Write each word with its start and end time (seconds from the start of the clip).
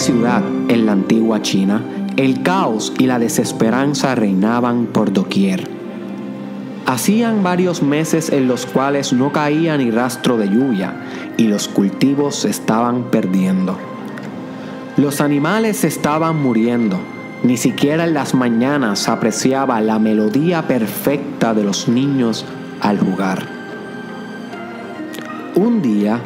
ciudad 0.00 0.42
en 0.68 0.86
la 0.86 0.92
antigua 0.92 1.42
China, 1.42 1.82
el 2.16 2.42
caos 2.42 2.92
y 2.98 3.06
la 3.06 3.18
desesperanza 3.18 4.14
reinaban 4.14 4.86
por 4.86 5.12
doquier. 5.12 5.68
Hacían 6.86 7.42
varios 7.42 7.82
meses 7.82 8.30
en 8.30 8.48
los 8.48 8.64
cuales 8.64 9.12
no 9.12 9.30
caía 9.30 9.76
ni 9.76 9.90
rastro 9.90 10.38
de 10.38 10.48
lluvia 10.48 10.94
y 11.36 11.48
los 11.48 11.68
cultivos 11.68 12.36
se 12.36 12.50
estaban 12.50 13.10
perdiendo. 13.10 13.76
Los 14.96 15.20
animales 15.20 15.84
estaban 15.84 16.42
muriendo. 16.42 16.98
Ni 17.42 17.56
siquiera 17.56 18.04
en 18.04 18.14
las 18.14 18.34
mañanas 18.34 19.08
apreciaba 19.08 19.80
la 19.80 19.98
melodía 19.98 20.66
perfecta 20.66 21.54
de 21.54 21.64
los 21.64 21.88
niños 21.88 22.44
al 22.80 22.98
jugar. 22.98 23.46
Un 25.54 25.82
día, 25.82 26.20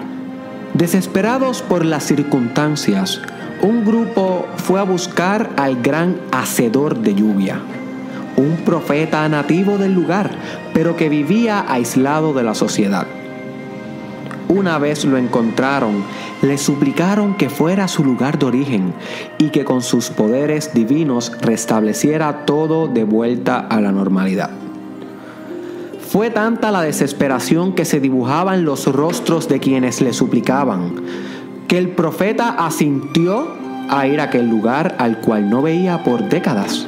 desesperados 0.74 1.62
por 1.62 1.84
las 1.84 2.04
circunstancias, 2.04 3.20
un 3.64 3.82
grupo 3.82 4.44
fue 4.58 4.78
a 4.78 4.82
buscar 4.82 5.48
al 5.56 5.80
gran 5.80 6.20
hacedor 6.32 6.98
de 6.98 7.14
lluvia, 7.14 7.60
un 8.36 8.56
profeta 8.58 9.26
nativo 9.26 9.78
del 9.78 9.94
lugar, 9.94 10.30
pero 10.74 10.96
que 10.96 11.08
vivía 11.08 11.64
aislado 11.66 12.34
de 12.34 12.42
la 12.42 12.54
sociedad. 12.54 13.06
Una 14.50 14.76
vez 14.76 15.06
lo 15.06 15.16
encontraron, 15.16 16.04
le 16.42 16.58
suplicaron 16.58 17.38
que 17.38 17.48
fuera 17.48 17.84
a 17.84 17.88
su 17.88 18.04
lugar 18.04 18.38
de 18.38 18.44
origen 18.44 18.92
y 19.38 19.48
que 19.48 19.64
con 19.64 19.80
sus 19.80 20.10
poderes 20.10 20.74
divinos 20.74 21.32
restableciera 21.40 22.44
todo 22.44 22.86
de 22.86 23.04
vuelta 23.04 23.60
a 23.60 23.80
la 23.80 23.92
normalidad. 23.92 24.50
Fue 26.06 26.28
tanta 26.28 26.70
la 26.70 26.82
desesperación 26.82 27.72
que 27.72 27.86
se 27.86 27.98
dibujaba 27.98 28.54
en 28.54 28.66
los 28.66 28.86
rostros 28.92 29.48
de 29.48 29.58
quienes 29.58 30.02
le 30.02 30.12
suplicaban, 30.12 30.96
que 31.68 31.78
el 31.78 31.90
profeta 31.90 32.50
asintió 32.50 33.48
a 33.88 34.06
ir 34.06 34.20
a 34.20 34.24
aquel 34.24 34.48
lugar 34.48 34.96
al 34.98 35.20
cual 35.20 35.50
no 35.50 35.62
veía 35.62 36.02
por 36.02 36.28
décadas. 36.28 36.86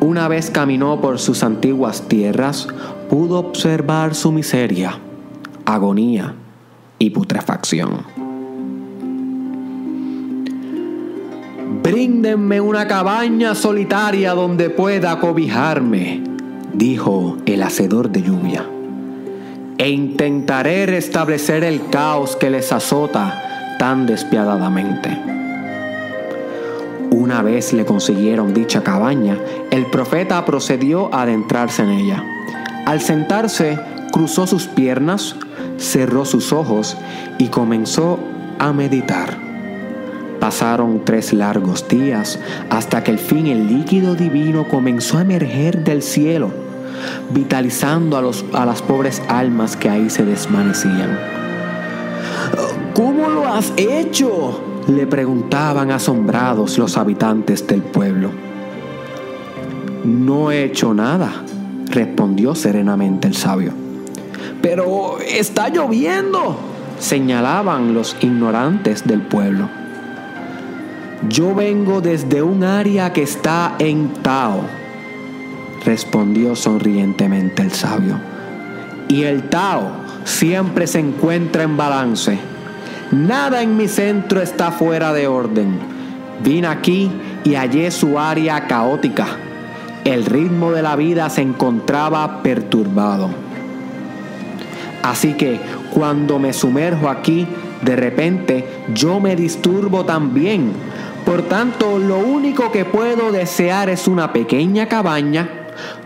Una 0.00 0.28
vez 0.28 0.50
caminó 0.50 1.00
por 1.00 1.18
sus 1.18 1.42
antiguas 1.42 2.06
tierras, 2.08 2.68
pudo 3.08 3.38
observar 3.38 4.14
su 4.14 4.30
miseria, 4.30 4.98
agonía 5.64 6.34
y 6.98 7.10
putrefacción. 7.10 8.04
Bríndenme 11.82 12.60
una 12.60 12.86
cabaña 12.86 13.54
solitaria 13.54 14.34
donde 14.34 14.70
pueda 14.70 15.18
cobijarme, 15.18 16.22
dijo 16.72 17.38
el 17.46 17.62
hacedor 17.62 18.10
de 18.10 18.22
lluvia, 18.22 18.66
e 19.78 19.88
intentaré 19.88 20.86
restablecer 20.86 21.64
el 21.64 21.88
caos 21.88 22.36
que 22.36 22.50
les 22.50 22.72
azota 22.72 23.45
tan 23.78 24.06
despiadadamente. 24.06 25.36
Una 27.10 27.42
vez 27.42 27.72
le 27.72 27.84
consiguieron 27.84 28.52
dicha 28.52 28.82
cabaña, 28.82 29.38
el 29.70 29.86
profeta 29.86 30.44
procedió 30.44 31.14
a 31.14 31.22
adentrarse 31.22 31.82
en 31.82 31.90
ella. 31.90 32.24
Al 32.84 33.00
sentarse, 33.00 33.78
cruzó 34.12 34.46
sus 34.46 34.66
piernas, 34.66 35.36
cerró 35.78 36.24
sus 36.24 36.52
ojos 36.52 36.96
y 37.38 37.48
comenzó 37.48 38.18
a 38.58 38.72
meditar. 38.72 39.38
Pasaron 40.40 41.02
tres 41.04 41.32
largos 41.32 41.88
días 41.88 42.38
hasta 42.70 43.02
que 43.02 43.12
al 43.12 43.18
fin 43.18 43.46
el 43.46 43.66
líquido 43.66 44.14
divino 44.14 44.68
comenzó 44.68 45.18
a 45.18 45.22
emerger 45.22 45.84
del 45.84 46.02
cielo, 46.02 46.50
vitalizando 47.30 48.16
a, 48.16 48.22
los, 48.22 48.44
a 48.52 48.66
las 48.66 48.82
pobres 48.82 49.22
almas 49.28 49.76
que 49.76 49.88
ahí 49.88 50.10
se 50.10 50.24
desvanecían. 50.24 51.45
¿Cómo 52.96 53.28
lo 53.28 53.46
has 53.46 53.74
hecho? 53.76 54.58
le 54.88 55.06
preguntaban 55.06 55.90
asombrados 55.90 56.78
los 56.78 56.96
habitantes 56.96 57.66
del 57.66 57.82
pueblo. 57.82 58.30
No 60.04 60.50
he 60.50 60.64
hecho 60.64 60.94
nada, 60.94 61.44
respondió 61.90 62.54
serenamente 62.54 63.26
el 63.26 63.34
sabio. 63.34 63.72
Pero 64.62 65.18
está 65.18 65.68
lloviendo, 65.68 66.56
señalaban 66.98 67.94
los 67.94 68.16
ignorantes 68.20 69.06
del 69.06 69.22
pueblo. 69.22 69.68
Yo 71.28 71.54
vengo 71.54 72.00
desde 72.00 72.42
un 72.42 72.62
área 72.62 73.12
que 73.12 73.22
está 73.22 73.74
en 73.78 74.12
Tao, 74.22 74.60
respondió 75.84 76.54
sonrientemente 76.54 77.62
el 77.62 77.72
sabio. 77.72 78.18
Y 79.08 79.24
el 79.24 79.48
Tao 79.48 79.90
siempre 80.24 80.86
se 80.86 81.00
encuentra 81.00 81.64
en 81.64 81.76
balance. 81.76 82.55
Nada 83.12 83.62
en 83.62 83.76
mi 83.76 83.86
centro 83.86 84.42
está 84.42 84.72
fuera 84.72 85.12
de 85.12 85.28
orden. 85.28 85.78
Vine 86.42 86.66
aquí 86.66 87.10
y 87.44 87.54
hallé 87.54 87.90
su 87.92 88.18
área 88.18 88.66
caótica. 88.66 89.26
El 90.04 90.24
ritmo 90.24 90.72
de 90.72 90.82
la 90.82 90.96
vida 90.96 91.30
se 91.30 91.42
encontraba 91.42 92.42
perturbado. 92.42 93.30
Así 95.02 95.34
que 95.34 95.60
cuando 95.94 96.40
me 96.40 96.52
sumerjo 96.52 97.08
aquí, 97.08 97.46
de 97.82 97.94
repente 97.94 98.66
yo 98.92 99.20
me 99.20 99.36
disturbo 99.36 100.04
también. 100.04 100.72
Por 101.24 101.42
tanto, 101.42 101.98
lo 101.98 102.18
único 102.18 102.72
que 102.72 102.84
puedo 102.84 103.30
desear 103.30 103.88
es 103.88 104.08
una 104.08 104.32
pequeña 104.32 104.88
cabaña 104.88 105.48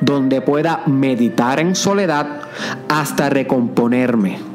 donde 0.00 0.42
pueda 0.42 0.82
meditar 0.86 1.60
en 1.60 1.74
soledad 1.74 2.42
hasta 2.88 3.30
recomponerme. 3.30 4.49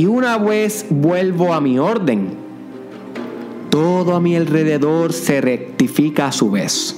Y 0.00 0.06
una 0.06 0.38
vez 0.38 0.86
vuelvo 0.88 1.52
a 1.52 1.60
mi 1.60 1.78
orden, 1.78 2.30
todo 3.68 4.14
a 4.14 4.20
mi 4.20 4.34
alrededor 4.34 5.12
se 5.12 5.42
rectifica 5.42 6.28
a 6.28 6.32
su 6.32 6.50
vez. 6.50 6.96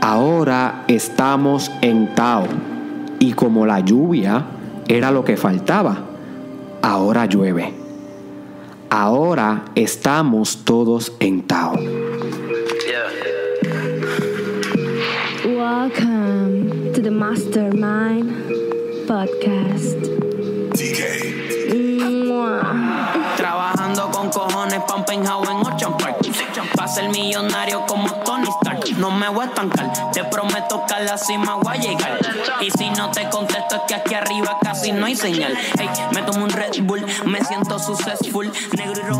Ahora 0.00 0.84
estamos 0.86 1.72
en 1.82 2.14
Tao 2.14 2.46
y 3.18 3.32
como 3.32 3.66
la 3.66 3.80
lluvia 3.80 4.46
era 4.86 5.10
lo 5.10 5.24
que 5.24 5.36
faltaba. 5.36 5.98
Ahora 6.80 7.26
llueve. 7.26 7.72
Ahora 8.88 9.64
estamos 9.74 10.64
todos 10.64 11.12
en 11.18 11.42
Tao. 11.42 11.74
Welcome 15.44 16.92
to 16.92 17.02
the 17.02 17.10
Mastermind 17.10 18.30
Podcast. 19.08 20.04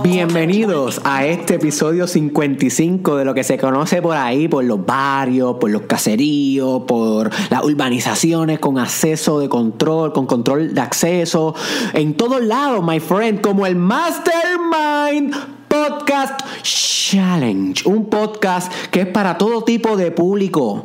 Bienvenidos 0.03 1.01
a 1.05 1.27
este 1.27 1.55
episodio 1.55 2.09
55 2.09 3.17
de 3.17 3.25
lo 3.25 3.35
que 3.35 3.45
se 3.45 3.57
conoce 3.57 4.03
por 4.03 4.17
ahí, 4.17 4.49
por 4.49 4.65
los 4.65 4.85
barrios, 4.85 5.57
por 5.61 5.71
los 5.71 5.83
caseríos, 5.83 6.83
por 6.89 7.31
las 7.51 7.65
urbanizaciones 7.65 8.59
con 8.59 8.79
acceso 8.79 9.39
de 9.39 9.49
control, 9.49 10.13
con 10.13 10.27
control 10.27 10.75
de 10.75 10.81
acceso, 10.81 11.55
en 11.93 12.17
todos 12.17 12.43
lados, 12.43 12.85
my 12.85 12.99
friend, 12.99 13.41
como 13.41 13.65
el 13.67 13.77
Mastermind 13.77 15.55
Podcast 15.75 16.41
Challenge, 16.63 17.83
un 17.87 18.09
podcast 18.09 18.73
que 18.93 19.01
es 19.01 19.07
para 19.09 19.37
todo 19.37 19.65
tipo 19.65 19.97
de 19.97 20.13
público. 20.13 20.85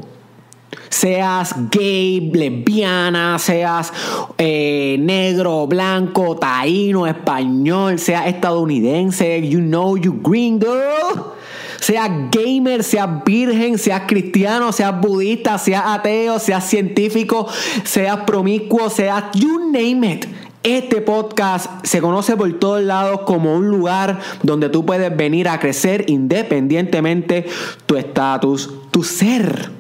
Seas 0.90 1.54
gay, 1.70 2.32
lesbiana, 2.34 3.38
seas 3.38 3.94
eh, 4.40 4.98
negro, 5.00 5.68
blanco, 5.68 6.38
taíno, 6.38 7.06
español, 7.06 8.00
seas 8.00 8.26
estadounidense, 8.26 9.48
you 9.48 9.60
know 9.60 9.96
you 9.96 10.20
green 10.24 10.60
girl. 10.60 11.36
Seas 11.80 12.10
gamer, 12.32 12.84
seas 12.84 13.24
virgen, 13.24 13.78
seas 13.78 14.02
cristiano, 14.08 14.72
seas 14.72 15.00
budista, 15.00 15.60
seas 15.60 15.84
ateo, 15.86 16.40
seas 16.40 16.68
científico, 16.68 17.48
seas 17.84 18.22
promiscuo, 18.26 18.90
seas 18.90 19.26
you 19.36 19.72
name 19.72 20.14
it. 20.14 20.49
Este 20.64 21.00
podcast 21.00 21.86
se 21.86 22.02
conoce 22.02 22.36
por 22.36 22.52
todos 22.60 22.84
lados 22.84 23.22
como 23.22 23.56
un 23.56 23.70
lugar 23.70 24.20
donde 24.44 24.68
tú 24.68 24.86
puedes 24.86 25.16
venir 25.16 25.48
a 25.48 25.58
crecer 25.58 26.04
independientemente 26.10 27.46
tu 27.86 27.96
estatus, 27.96 28.70
tu 28.92 29.04
ser. 29.04 29.72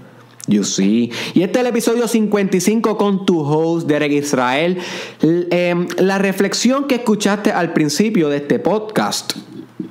You 0.48 0.64
see. 0.64 1.12
Y 1.34 1.44
este 1.44 1.60
es 1.60 1.66
el 1.66 1.68
episodio 1.68 2.08
55 2.08 2.98
con 2.98 3.26
tu 3.26 3.42
host, 3.42 3.88
Derek 3.88 4.14
Israel. 4.14 4.78
Em, 5.22 5.86
la 5.98 6.18
reflexión 6.18 6.88
que 6.88 6.96
escuchaste 6.96 7.52
al 7.52 7.74
principio 7.74 8.30
de 8.30 8.38
este 8.38 8.58
podcast, 8.58 9.34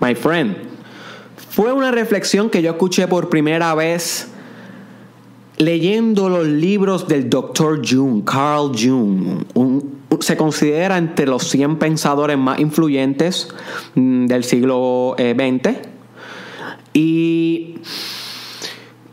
my 0.00 0.14
friend, 0.14 0.56
fue 1.50 1.72
una 1.72 1.90
reflexión 1.90 2.48
que 2.48 2.62
yo 2.62 2.70
escuché 2.70 3.06
por 3.06 3.28
primera 3.28 3.74
vez 3.74 4.28
leyendo 5.58 6.28
los 6.28 6.46
libros 6.46 7.06
del 7.06 7.28
Dr. 7.28 7.82
Jung, 7.86 8.24
Carl 8.24 8.72
Jung, 8.74 9.44
un 9.54 9.97
se 10.20 10.36
considera 10.36 10.98
entre 10.98 11.26
los 11.26 11.48
100 11.48 11.76
pensadores 11.76 12.38
más 12.38 12.58
influyentes 12.58 13.48
mm, 13.94 14.26
del 14.26 14.44
siglo 14.44 15.14
XX. 15.18 15.76
Y 16.92 17.78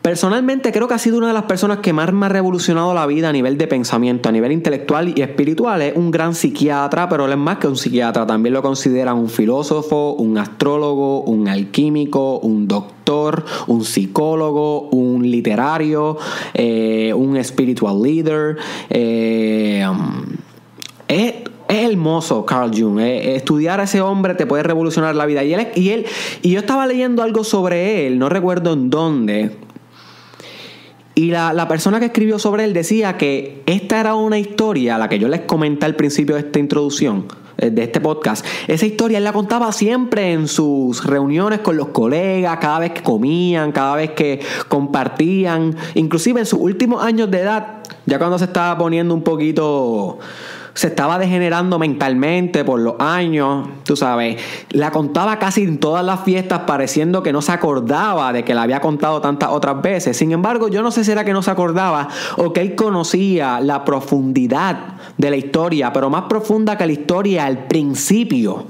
Personalmente 0.05 0.71
creo 0.71 0.87
que 0.87 0.93
ha 0.93 0.99
sido 0.99 1.17
una 1.17 1.29
de 1.29 1.33
las 1.33 1.45
personas 1.45 1.79
que 1.79 1.91
más 1.91 2.13
me 2.13 2.27
ha 2.27 2.29
revolucionado 2.29 2.93
la 2.93 3.07
vida 3.07 3.29
a 3.29 3.31
nivel 3.31 3.57
de 3.57 3.65
pensamiento, 3.65 4.29
a 4.29 4.31
nivel 4.31 4.51
intelectual 4.51 5.11
y 5.17 5.23
espiritual. 5.23 5.81
Es 5.81 5.95
un 5.95 6.11
gran 6.11 6.35
psiquiatra, 6.35 7.09
pero 7.09 7.25
él 7.25 7.31
es 7.31 7.39
más 7.39 7.57
que 7.57 7.67
un 7.67 7.75
psiquiatra. 7.75 8.27
También 8.27 8.53
lo 8.53 8.61
consideran 8.61 9.17
un 9.17 9.29
filósofo, 9.29 10.13
un 10.13 10.37
astrólogo, 10.37 11.21
un 11.21 11.47
alquímico, 11.47 12.37
un 12.37 12.67
doctor, 12.67 13.45
un 13.65 13.83
psicólogo, 13.83 14.89
un 14.89 15.27
literario, 15.27 16.19
eh, 16.53 17.11
un 17.11 17.43
spiritual 17.43 17.99
leader. 17.99 18.57
Eh, 18.91 19.83
um, 19.89 20.23
es, 21.07 21.33
hermoso 21.67 22.45
Carl 22.45 22.71
Jung. 22.77 22.99
Eh, 22.99 23.35
estudiar 23.35 23.79
a 23.79 23.83
ese 23.83 23.99
hombre 23.99 24.35
te 24.35 24.45
puede 24.45 24.63
revolucionar 24.63 25.15
la 25.15 25.25
vida. 25.25 25.43
Y 25.43 25.53
él, 25.53 25.67
y 25.75 25.89
él, 25.89 26.05
y 26.41 26.51
yo 26.51 26.59
estaba 26.59 26.85
leyendo 26.85 27.23
algo 27.23 27.43
sobre 27.43 28.07
él, 28.07 28.19
no 28.19 28.29
recuerdo 28.29 28.73
en 28.73 28.89
dónde, 28.89 29.57
y 31.17 31.31
la, 31.31 31.67
persona 31.69 31.99
que 31.99 32.07
escribió 32.07 32.39
sobre 32.39 32.65
él 32.65 32.73
decía 32.73 33.15
que 33.15 33.63
esta 33.65 34.01
era 34.01 34.15
una 34.15 34.37
historia, 34.37 34.97
la 34.97 35.07
que 35.07 35.17
yo 35.17 35.29
les 35.29 35.41
comenté 35.41 35.85
al 35.85 35.95
principio 35.95 36.35
de 36.35 36.41
esta 36.41 36.59
introducción, 36.59 37.27
eh, 37.57 37.69
de 37.69 37.83
este 37.83 38.01
podcast. 38.01 38.45
Esa 38.67 38.85
historia 38.85 39.19
él 39.19 39.23
la 39.23 39.31
contaba 39.31 39.71
siempre 39.71 40.33
en 40.33 40.49
sus 40.49 41.05
reuniones 41.05 41.59
con 41.59 41.77
los 41.77 41.87
colegas, 41.87 42.57
cada 42.59 42.79
vez 42.79 42.91
que 42.91 43.01
comían, 43.01 43.71
cada 43.71 43.95
vez 43.95 44.11
que 44.11 44.41
compartían, 44.67 45.73
inclusive 45.93 46.41
en 46.41 46.45
sus 46.45 46.59
últimos 46.59 47.01
años 47.01 47.31
de 47.31 47.39
edad, 47.39 47.77
ya 48.05 48.17
cuando 48.17 48.37
se 48.37 48.45
estaba 48.45 48.77
poniendo 48.77 49.13
un 49.13 49.23
poquito 49.23 50.19
se 50.75 50.87
estaba 50.87 51.17
degenerando 51.17 51.79
mentalmente 51.79 52.65
por 52.65 52.81
los 52.81 52.95
años, 52.99 53.65
tú 53.85 53.95
sabes. 53.95 54.41
La 54.71 54.91
contaba 54.91 55.39
casi 55.39 55.63
en 55.63 55.77
todas 55.77 56.03
las 56.03 56.25
fiestas 56.25 56.63
pareciendo 56.67 57.23
que 57.23 57.31
no 57.31 57.41
se 57.41 57.53
acordaba 57.53 58.33
de 58.33 58.43
que 58.43 58.53
la 58.53 58.63
había 58.63 58.81
contado 58.81 59.21
tantas 59.21 59.51
otras 59.51 59.81
veces. 59.81 60.17
Sin 60.17 60.33
embargo, 60.33 60.67
yo 60.67 60.81
no 60.81 60.91
sé 60.91 61.05
si 61.05 61.11
era 61.13 61.23
que 61.23 61.31
no 61.31 61.41
se 61.41 61.49
acordaba 61.49 62.09
o 62.35 62.51
que 62.51 62.59
él 62.59 62.75
conocía 62.75 63.61
la 63.61 63.85
profundidad 63.85 64.77
de 65.17 65.29
la 65.29 65.37
historia, 65.37 65.93
pero 65.93 66.09
más 66.09 66.23
profunda 66.23 66.77
que 66.77 66.85
la 66.85 66.91
historia 66.91 67.45
al 67.45 67.67
principio 67.67 68.65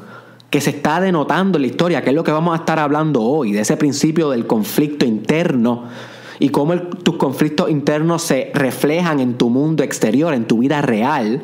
que 0.52 0.62
se 0.62 0.70
está 0.70 1.02
denotando 1.02 1.58
en 1.58 1.64
la 1.64 1.68
historia, 1.68 2.04
que 2.04 2.12
es 2.12 2.16
lo 2.16 2.24
que 2.24 2.32
vamos 2.32 2.54
a 2.54 2.58
estar 2.58 2.78
hablando 2.78 3.24
hoy, 3.24 3.52
de 3.52 3.62
ese 3.62 3.78
principio 3.78 4.30
del 4.30 4.46
conflicto 4.46 5.06
interno 5.06 5.86
y 6.38 6.50
cómo 6.50 6.76
tus 6.78 7.16
conflictos 7.16 7.70
internos 7.72 8.22
se 8.22 8.52
reflejan 8.54 9.20
en 9.20 9.34
tu 9.40 9.50
mundo 9.50 9.84
exterior, 9.84 10.36
en 10.36 10.46
tu 10.46 10.60
vida 10.60 10.84
real. 10.84 11.42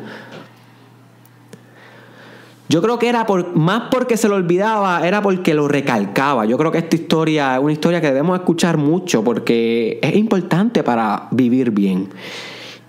Yo 2.72 2.82
creo 2.82 2.98
que 2.98 3.10
era 3.10 3.26
por, 3.26 3.54
más 3.54 3.90
porque 3.92 4.16
se 4.16 4.30
lo 4.30 4.36
olvidaba, 4.36 5.06
era 5.06 5.22
porque 5.22 5.54
lo 5.54 5.68
recalcaba. 5.68 6.46
Yo 6.46 6.58
creo 6.58 6.72
que 6.72 6.78
esta 6.78 6.96
historia 6.96 7.56
es 7.56 7.62
una 7.62 7.74
historia 7.74 8.00
que 8.00 8.08
debemos 8.08 8.40
escuchar 8.40 8.78
mucho 8.78 9.26
porque 9.26 10.00
es 10.02 10.16
importante 10.16 10.82
para 10.82 11.28
vivir 11.32 11.72
bien. 11.72 12.08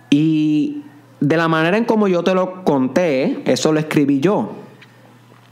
Y 0.09 0.83
de 1.19 1.37
la 1.37 1.49
manera 1.49 1.77
en 1.77 1.85
como 1.85 2.07
yo 2.07 2.23
te 2.23 2.33
lo 2.33 2.63
conté, 2.63 3.43
eso 3.45 3.73
lo 3.73 3.81
escribí 3.81 4.21
yo. 4.21 4.53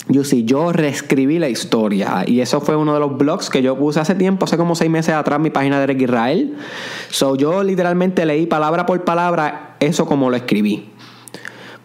Yo 0.07 0.23
sí, 0.23 0.45
yo 0.45 0.73
reescribí 0.73 1.41
la 1.41 1.49
historia. 1.49 2.23
Y 2.25 2.41
eso 2.41 2.61
fue 2.61 2.77
uno 2.77 2.95
de 2.95 3.01
los 3.01 3.19
blogs 3.19 3.51
que 3.51 3.63
yo 3.63 3.77
puse 3.77 3.99
hace 3.99 4.15
tiempo, 4.15 4.45
hace 4.45 4.57
como 4.57 4.77
seis 4.77 4.93
meses 4.93 5.13
atrás, 5.13 5.41
mi 5.41 5.51
página 5.51 5.79
de 5.79 5.85
Eric 5.85 6.03
Israel. 6.03 6.57
So, 7.11 7.35
yo 7.35 7.65
literalmente 7.65 8.25
leí 8.25 8.47
palabra 8.47 8.87
por 8.87 9.03
palabra 9.03 9.75
eso 9.81 10.07
como 10.07 10.31
lo 10.31 10.37
escribí. 10.37 10.89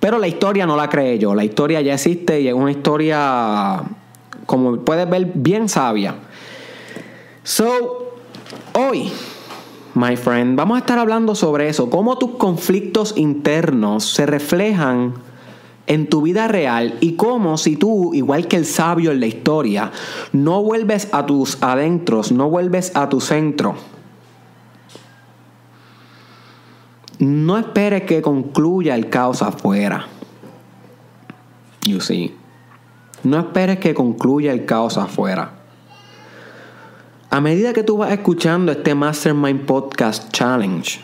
Pero 0.06 0.20
la 0.20 0.28
historia 0.28 0.68
no 0.68 0.78
la 0.78 0.88
creé 0.88 1.18
yo, 1.18 1.34
la 1.34 1.44
historia 1.44 1.82
ya 1.82 1.96
existe 1.96 2.40
y 2.40 2.48
es 2.48 2.54
una 2.54 2.70
historia, 2.70 3.82
como 4.46 4.78
puedes 4.82 5.10
ver, 5.10 5.32
bien 5.34 5.68
sabia. 5.68 6.14
So, 7.42 8.20
hoy, 8.74 9.12
my 9.96 10.16
friend, 10.16 10.56
vamos 10.56 10.76
a 10.76 10.80
estar 10.82 11.00
hablando 11.00 11.34
sobre 11.34 11.70
eso, 11.70 11.90
cómo 11.90 12.20
tus 12.20 12.36
conflictos 12.36 13.16
internos 13.18 14.06
se 14.06 14.28
reflejan 14.28 15.16
en 15.88 16.08
tu 16.08 16.22
vida 16.22 16.48
real 16.48 17.00
y 17.02 17.14
cómo 17.14 17.58
si 17.58 17.76
tú, 17.76 18.14
igual 18.14 18.48
que 18.48 18.58
el 18.58 18.68
sabio 18.68 19.12
en 19.12 19.20
la 19.20 19.26
historia, 19.26 19.92
no 20.34 20.62
vuelves 20.62 21.10
a 21.14 21.26
tus 21.26 21.58
adentros, 21.64 22.32
no 22.32 22.48
vuelves 22.48 22.92
a 22.96 23.10
tu 23.10 23.22
centro, 23.22 23.74
No 27.20 27.58
esperes 27.58 28.04
que 28.04 28.22
concluya 28.22 28.96
el 28.96 29.10
caos 29.10 29.42
afuera. 29.42 30.08
You 31.86 32.02
see. 32.02 32.36
No 33.24 33.40
esperes 33.40 33.80
que 33.80 33.94
concluya 33.94 34.52
el 34.52 34.66
caos 34.66 34.98
afuera. 34.98 35.52
A 37.30 37.42
medida 37.42 37.74
que 37.74 37.84
tú 37.84 37.98
vas 37.98 38.12
escuchando 38.12 38.72
este 38.72 38.96
Mastermind 38.96 39.66
Podcast 39.66 40.32
Challenge, 40.32 41.02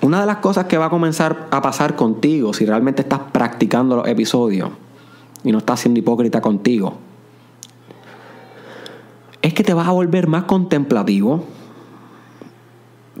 una 0.00 0.20
de 0.20 0.26
las 0.26 0.38
cosas 0.38 0.66
que 0.66 0.76
va 0.76 0.86
a 0.86 0.90
comenzar 0.90 1.48
a 1.50 1.62
pasar 1.62 1.94
contigo 1.94 2.52
si 2.52 2.66
realmente 2.66 3.02
estás 3.02 3.20
practicando 3.30 3.96
los 3.96 4.08
episodios 4.08 4.70
y 5.44 5.52
no 5.52 5.58
estás 5.58 5.80
siendo 5.80 6.00
hipócrita 6.00 6.40
contigo, 6.40 6.94
es 9.42 9.54
que 9.54 9.62
te 9.62 9.74
vas 9.74 9.86
a 9.86 9.92
volver 9.92 10.26
más 10.26 10.44
contemplativo, 10.44 11.44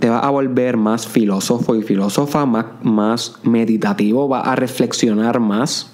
te 0.02 0.10
va 0.10 0.18
a 0.18 0.30
volver 0.30 0.76
más 0.76 1.06
filósofo 1.06 1.76
y 1.76 1.82
filósofa, 1.82 2.44
más, 2.44 2.66
más 2.82 3.36
meditativo, 3.44 4.28
va 4.28 4.40
a 4.40 4.56
reflexionar 4.56 5.38
más. 5.38 5.92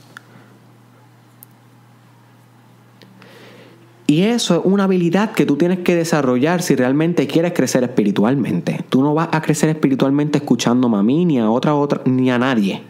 Y 4.06 4.22
eso 4.22 4.54
es 4.54 4.60
una 4.64 4.84
habilidad 4.84 5.32
que 5.32 5.44
tú 5.44 5.56
tienes 5.58 5.80
que 5.80 5.94
desarrollar 5.94 6.62
si 6.62 6.74
realmente 6.74 7.26
quieres 7.26 7.52
crecer 7.52 7.84
espiritualmente. 7.84 8.82
Tú 8.88 9.02
no 9.02 9.12
vas 9.12 9.28
a 9.30 9.42
crecer 9.42 9.68
espiritualmente 9.68 10.38
escuchando 10.38 10.88
a 10.96 11.02
mí, 11.02 11.26
ni 11.26 11.38
a 11.38 11.50
otra, 11.50 11.74
otra, 11.74 12.00
ni 12.06 12.30
a 12.30 12.38
nadie. 12.38 12.82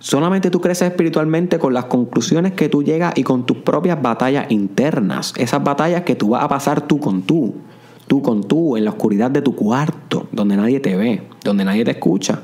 Solamente 0.00 0.50
tú 0.50 0.60
creces 0.60 0.90
espiritualmente 0.90 1.58
con 1.58 1.72
las 1.72 1.86
conclusiones 1.86 2.52
que 2.52 2.68
tú 2.68 2.82
llegas 2.82 3.14
y 3.16 3.22
con 3.22 3.46
tus 3.46 3.56
propias 3.56 4.02
batallas 4.02 4.50
internas. 4.50 5.32
Esas 5.38 5.64
batallas 5.64 6.02
que 6.02 6.14
tú 6.14 6.28
vas 6.28 6.44
a 6.44 6.48
pasar 6.48 6.82
tú 6.82 7.00
con 7.00 7.22
tú 7.22 7.54
tú 8.10 8.22
con 8.22 8.42
tú, 8.42 8.76
en 8.76 8.84
la 8.84 8.90
oscuridad 8.90 9.30
de 9.30 9.40
tu 9.40 9.54
cuarto, 9.54 10.26
donde 10.32 10.56
nadie 10.56 10.80
te 10.80 10.96
ve, 10.96 11.28
donde 11.44 11.64
nadie 11.64 11.84
te 11.84 11.92
escucha. 11.92 12.40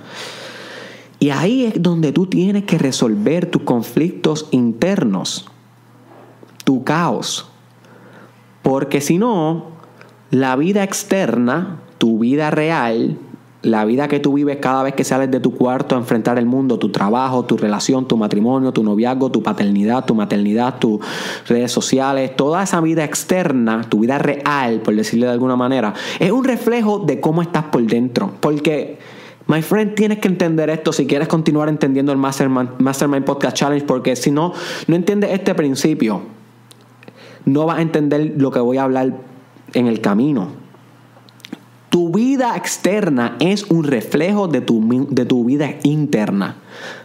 Y 1.18 1.30
ahí 1.30 1.64
es 1.64 1.82
donde 1.82 2.12
tú 2.12 2.26
tienes 2.26 2.62
que 2.62 2.78
resolver 2.78 3.46
tus 3.46 3.62
conflictos 3.62 4.46
internos, 4.52 5.46
tu 6.62 6.84
caos. 6.84 7.50
Porque 8.62 9.00
si 9.00 9.18
no, 9.18 9.72
la 10.30 10.54
vida 10.54 10.84
externa, 10.84 11.80
tu 11.98 12.20
vida 12.20 12.52
real, 12.52 13.18
la 13.66 13.84
vida 13.84 14.06
que 14.06 14.20
tú 14.20 14.32
vives 14.34 14.58
cada 14.58 14.84
vez 14.84 14.94
que 14.94 15.02
sales 15.02 15.28
de 15.30 15.40
tu 15.40 15.52
cuarto 15.54 15.96
a 15.96 15.98
enfrentar 15.98 16.38
el 16.38 16.46
mundo, 16.46 16.78
tu 16.78 16.90
trabajo, 16.90 17.44
tu 17.44 17.56
relación, 17.56 18.06
tu 18.06 18.16
matrimonio, 18.16 18.72
tu 18.72 18.84
noviazgo, 18.84 19.30
tu 19.30 19.42
paternidad, 19.42 20.04
tu 20.04 20.14
maternidad, 20.14 20.78
tus 20.78 21.00
redes 21.48 21.72
sociales, 21.72 22.36
toda 22.36 22.62
esa 22.62 22.80
vida 22.80 23.04
externa, 23.04 23.82
tu 23.88 24.00
vida 24.00 24.18
real, 24.18 24.80
por 24.82 24.94
decirlo 24.94 25.26
de 25.26 25.32
alguna 25.32 25.56
manera, 25.56 25.94
es 26.20 26.30
un 26.30 26.44
reflejo 26.44 27.00
de 27.00 27.20
cómo 27.20 27.42
estás 27.42 27.64
por 27.64 27.82
dentro. 27.82 28.30
Porque, 28.38 28.98
my 29.48 29.60
friend, 29.62 29.94
tienes 29.94 30.20
que 30.20 30.28
entender 30.28 30.70
esto 30.70 30.92
si 30.92 31.06
quieres 31.08 31.26
continuar 31.26 31.68
entendiendo 31.68 32.12
el 32.12 32.18
Mastermind, 32.18 32.78
Mastermind 32.78 33.24
Podcast 33.24 33.56
Challenge, 33.56 33.84
porque 33.84 34.14
si 34.14 34.30
no, 34.30 34.52
no 34.86 34.94
entiendes 34.94 35.30
este 35.32 35.56
principio, 35.56 36.22
no 37.44 37.66
vas 37.66 37.78
a 37.78 37.82
entender 37.82 38.34
lo 38.36 38.52
que 38.52 38.60
voy 38.60 38.76
a 38.76 38.84
hablar 38.84 39.12
en 39.74 39.88
el 39.88 40.00
camino. 40.00 40.65
Tu 41.96 42.10
vida 42.10 42.54
externa 42.58 43.38
es 43.40 43.70
un 43.70 43.82
reflejo 43.82 44.48
de 44.48 44.60
tu, 44.60 45.06
de 45.08 45.24
tu 45.24 45.46
vida 45.46 45.76
interna. 45.82 46.56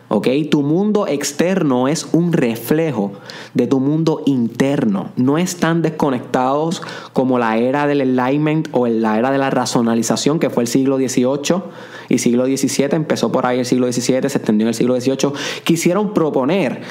¿Ok? 0.09 0.27
Tu 0.49 0.63
mundo 0.63 1.07
externo 1.07 1.87
es 1.87 2.09
un 2.11 2.33
reflejo 2.33 3.13
de 3.53 3.67
tu 3.67 3.79
mundo 3.79 4.21
interno. 4.25 5.13
No 5.15 5.37
están 5.37 5.81
desconectados 5.81 6.81
como 7.13 7.39
la 7.39 7.57
era 7.57 7.87
del 7.87 8.01
enlightenment 8.01 8.67
o 8.73 8.85
la 8.85 9.17
era 9.17 9.31
de 9.31 9.37
la 9.37 9.49
racionalización 9.49 10.39
que 10.39 10.49
fue 10.49 10.63
el 10.63 10.67
siglo 10.67 10.97
XVIII 10.97 11.63
y 12.09 12.17
siglo 12.17 12.45
XVII. 12.45 12.89
Empezó 12.91 13.31
por 13.31 13.45
ahí 13.45 13.59
el 13.59 13.65
siglo 13.65 13.89
XVII, 13.89 14.27
se 14.27 14.39
extendió 14.39 14.65
en 14.65 14.67
el 14.67 14.73
siglo 14.73 14.99
XVIII. 14.99 15.31
Quisieron 15.63 16.13
proponer 16.13 16.81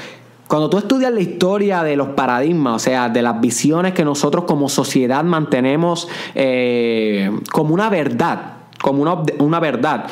cuando 0.51 0.69
tú 0.69 0.79
estudias 0.79 1.13
la 1.13 1.21
historia 1.21 1.85
de 1.85 1.95
los 1.95 2.09
paradigmas, 2.09 2.75
o 2.75 2.79
sea, 2.81 3.09
de 3.09 3.23
las 3.23 3.41
visiones 3.41 3.95
que 3.95 4.05
nosotros 4.05 4.47
como 4.47 4.69
sociedad 4.69 5.23
mantenemos 5.23 6.09
eh, 6.35 7.31
como 7.53 7.73
una 7.73 7.89
verdad, 7.89 8.55
como 8.83 9.01
una, 9.01 9.23
una 9.39 9.61
verdad, 9.61 10.07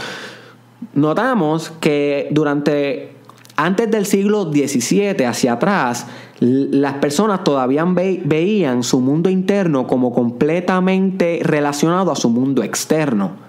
notamos 0.94 1.72
que 1.80 2.28
durante 2.30 3.16
antes 3.56 3.90
del 3.90 4.06
siglo 4.06 4.44
XVII 4.44 5.24
hacia 5.24 5.54
atrás, 5.54 6.06
las 6.38 6.94
personas 6.94 7.42
todavía 7.42 7.84
veían 7.84 8.84
su 8.84 9.00
mundo 9.00 9.30
interno 9.30 9.88
como 9.88 10.12
completamente 10.12 11.40
relacionado 11.42 12.12
a 12.12 12.14
su 12.14 12.30
mundo 12.30 12.62
externo. 12.62 13.47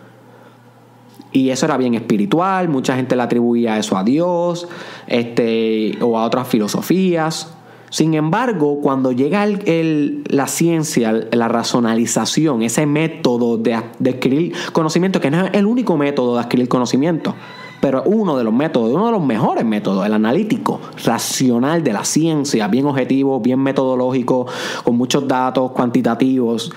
Y 1.31 1.49
eso 1.51 1.65
era 1.67 1.77
bien 1.77 1.93
espiritual, 1.93 2.69
mucha 2.69 2.95
gente 2.95 3.15
le 3.15 3.21
atribuía 3.21 3.77
eso 3.77 3.97
a 3.97 4.03
Dios 4.03 4.67
este, 5.07 5.97
o 6.01 6.17
a 6.17 6.25
otras 6.25 6.47
filosofías. 6.47 7.53
Sin 7.91 8.13
embargo, 8.13 8.79
cuando 8.81 9.11
llega 9.11 9.43
el- 9.43 10.23
la 10.27 10.47
ciencia, 10.47 11.11
la 11.31 11.47
racionalización, 11.47 12.61
ese 12.61 12.85
método 12.85 13.57
de, 13.57 13.79
de 13.99 14.09
adquirir 14.11 14.53
conocimiento, 14.73 15.19
que 15.19 15.31
no 15.31 15.45
es 15.45 15.53
el 15.53 15.65
único 15.65 15.97
método 15.97 16.35
de 16.35 16.41
adquirir 16.41 16.67
conocimiento, 16.67 17.33
pero 17.81 18.03
uno 18.05 18.37
de 18.37 18.43
los 18.43 18.53
métodos, 18.53 18.91
uno 18.93 19.05
de 19.07 19.11
los 19.13 19.23
mejores 19.25 19.65
métodos, 19.65 20.05
el 20.05 20.13
analítico, 20.13 20.81
racional 21.05 21.83
de 21.83 21.93
la 21.93 22.03
ciencia, 22.03 22.67
bien 22.67 22.85
objetivo, 22.85 23.39
bien 23.39 23.59
metodológico, 23.61 24.45
con 24.83 24.97
muchos 24.97 25.27
datos 25.27 25.71
cuantitativos. 25.71 26.71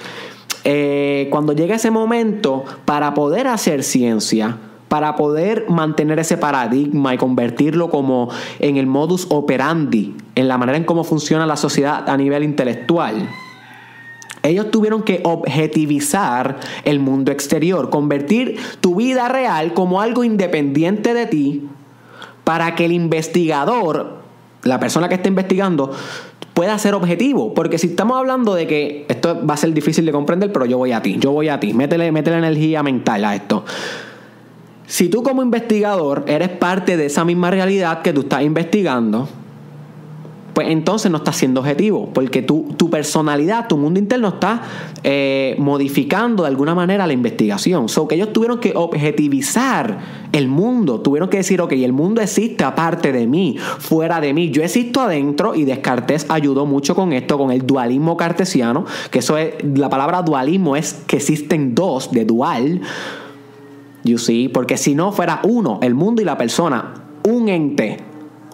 Eh, 0.65 1.29
cuando 1.31 1.53
llega 1.53 1.75
ese 1.75 1.91
momento, 1.91 2.65
para 2.85 3.15
poder 3.15 3.47
hacer 3.49 3.83
ciencia, 3.83 4.59
para 4.89 5.17
poder 5.17 5.67
mantener 5.69 6.19
ese 6.19 6.37
paradigma 6.37 7.15
y 7.15 7.17
convertirlo 7.17 7.91
como 7.91 8.29
en 8.59 8.77
el 8.77 8.87
modus 8.87 9.27
operandi, 9.31 10.15
en 10.35 10.49
la 10.49 10.59
manera 10.59 10.77
en 10.77 10.85
cómo 10.85 11.03
funciona 11.03 11.47
la 11.47 11.57
sociedad 11.57 12.09
a 12.09 12.17
nivel 12.17 12.45
intelectual, 12.45 13.29
ellos 14.43 14.71
tuvieron 14.71 15.03
que 15.03 15.21
objetivizar 15.25 16.59
el 16.85 17.01
mundo 17.01 17.31
exterior, 17.31 17.91
convertir 17.91 18.57
tu 18.81 18.97
vida 18.97 19.29
real 19.29 19.73
como 19.73 20.01
algo 20.01 20.25
independiente 20.25 21.15
de 21.15 21.27
ti, 21.27 21.69
para 22.45 22.75
que 22.75 22.85
el 22.85 22.93
investigador, 22.93 24.19
la 24.65 24.81
persona 24.81 25.09
que 25.09 25.15
está 25.15 25.29
investigando, 25.29 25.93
pueda 26.55 26.79
ser 26.79 26.95
objetivo. 26.95 27.55
Porque 27.55 27.79
si 27.79 27.89
estamos 27.89 28.19
hablando 28.19 28.55
de 28.55 28.67
que 28.67 29.07
esto 29.09 29.45
va 29.47 29.55
a 29.55 29.57
ser 29.57 29.73
difícil 29.73 30.07
de 30.07 30.13
comprender, 30.13 30.53
pero 30.53 30.67
yo 30.67 30.79
voy 30.79 30.93
a 30.93 31.03
ti, 31.03 31.17
yo 31.19 31.33
voy 31.33 31.49
a 31.49 31.61
ti, 31.61 31.73
métele, 31.73 32.13
métele 32.13 32.39
energía 32.39 32.83
mental 32.83 33.25
a 33.25 33.35
esto. 33.35 33.65
Si 34.87 35.09
tú 35.09 35.23
como 35.23 35.43
investigador 35.43 36.25
eres 36.27 36.51
parte 36.51 36.97
de 36.97 37.07
esa 37.07 37.25
misma 37.25 37.51
realidad 37.51 38.03
que 38.03 38.13
tú 38.13 38.23
estás 38.23 38.43
investigando, 38.43 39.29
pues 40.55 40.69
entonces 40.69 41.11
no 41.11 41.19
estás 41.19 41.37
siendo 41.37 41.61
objetivo, 41.61 42.11
porque 42.13 42.43
tu, 42.43 42.75
tu 42.77 42.91
personalidad, 42.91 43.69
tu 43.69 43.79
mundo 43.79 43.99
interno 43.99 44.29
está 44.29 44.63
eh, 45.03 45.57
modificando 45.59 46.43
de 46.43 46.49
alguna 46.51 46.75
manera 46.75 47.07
la 47.07 47.13
investigación. 47.13 47.89
So 47.89 48.07
que 48.07 48.17
ellos 48.17 48.33
tuvieron 48.33 48.61
que 48.61 48.73
objetivizar 48.75 49.99
el 50.33 50.49
mundo, 50.49 51.01
tuvieron 51.01 51.31
que 51.31 51.39
decir, 51.39 51.61
ok, 51.61 51.73
el 51.73 51.93
mundo 51.93 52.21
existe 52.21 52.65
aparte 52.65 53.13
de 53.13 53.27
mí, 53.27 53.57
fuera 53.79 54.21
de 54.21 54.35
mí. 54.35 54.51
Yo 54.51 54.63
existo 54.63 55.01
adentro 55.01 55.55
y 55.55 55.65
Descartes 55.65 56.27
ayudó 56.29 56.67
mucho 56.67 56.95
con 56.95 57.13
esto, 57.13 57.39
con 57.39 57.51
el 57.51 57.67
dualismo 57.67 58.17
cartesiano, 58.17 58.85
que 59.11 59.21
eso 59.21 59.39
es, 59.39 59.55
la 59.63 59.89
palabra 59.89 60.23
dualismo 60.23 60.77
es 60.77 60.95
que 61.07 61.17
existen 61.17 61.75
dos, 61.75 62.11
de 62.11 62.25
dual. 62.25 62.83
You 64.05 64.19
see, 64.19 64.49
porque 64.49 64.77
si 64.77 64.95
no 64.95 65.13
fuera 65.13 65.41
uno, 65.45 65.79
el 65.83 65.95
mundo 65.95 66.21
y 66.21 66.25
la 66.25 66.37
persona, 66.37 66.95
un 67.25 67.49
ente, 67.49 67.99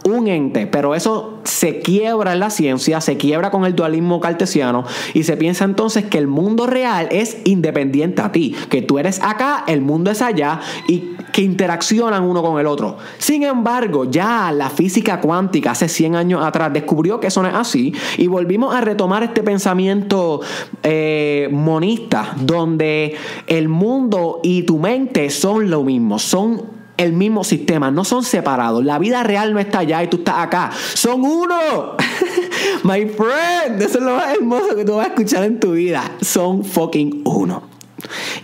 un 0.09 0.29
ente, 0.29 0.67
pero 0.67 0.95
eso 0.95 1.39
se 1.45 1.81
quiebra 1.81 2.33
en 2.35 2.41
la 2.41 2.51
ciencia, 2.51 3.01
se 3.01 3.17
quiebra 3.17 3.51
con 3.51 3.65
el 3.65 3.75
dualismo 3.75 4.21
cartesiano 4.21 4.85
y 5.15 5.25
se 5.25 5.37
piensa 5.37 5.65
entonces 5.65 6.05
que 6.05 6.19
el 6.19 6.27
mundo 6.27 6.67
real 6.67 7.09
es 7.11 7.39
independiente 7.45 8.23
a 8.23 8.33
ti, 8.33 8.55
que 8.69 8.83
tú 8.83 8.99
eres 8.99 9.21
acá, 9.23 9.65
el 9.67 9.81
mundo 9.81 10.11
es 10.11 10.23
allá 10.23 10.61
y 10.87 11.17
que 11.33 11.43
interaccionan 11.43 12.25
uno 12.25 12.43
con 12.43 12.61
el 12.61 12.67
otro. 12.67 12.99
Sin 13.19 13.43
embargo, 13.43 14.05
ya 14.05 14.53
la 14.53 14.71
física 14.71 15.21
cuántica 15.21 15.73
hace 15.73 15.89
100 15.89 16.17
años 16.17 16.45
atrás 16.45 16.73
descubrió 16.73 17.21
que 17.21 17.29
eso 17.29 17.43
no 17.43 17.49
es 17.49 17.55
así 17.55 17.93
y 18.17 18.27
volvimos 18.27 18.75
a 18.75 18.81
retomar 18.81 19.23
este 19.23 19.43
pensamiento 19.43 20.41
eh, 20.83 21.49
monista, 21.51 22.35
donde 22.41 23.17
el 23.47 23.69
mundo 23.69 24.41
y 24.43 24.63
tu 24.63 24.79
mente 24.79 25.31
son 25.31 25.71
lo 25.71 25.83
mismo, 25.83 26.19
son 26.19 26.78
el 26.99 27.13
mismo 27.15 27.45
sistema, 27.45 27.91
no 27.91 28.05
son 28.05 28.25
separados. 28.25 28.85
La 28.85 28.99
vida 28.99 29.23
real 29.23 29.55
no 29.55 29.61
está 29.61 29.79
allá 29.79 30.03
y 30.03 30.09
tú 30.09 30.19
estás 30.19 30.39
acá. 30.39 30.71
Son 30.95 31.23
uno. 31.23 31.97
My 32.83 33.07
friend, 33.07 33.81
eso 33.81 33.99
es 33.99 34.05
lo 34.05 34.17
más 34.17 34.35
hermoso 34.35 34.77
que 34.77 34.85
tú 34.85 34.97
vas 34.97 35.07
a 35.07 35.09
escuchar 35.11 35.45
en 35.45 35.59
tu 35.59 35.73
vida. 35.73 36.03
Son 36.21 36.65
fucking 36.65 37.23
uno. 37.25 37.78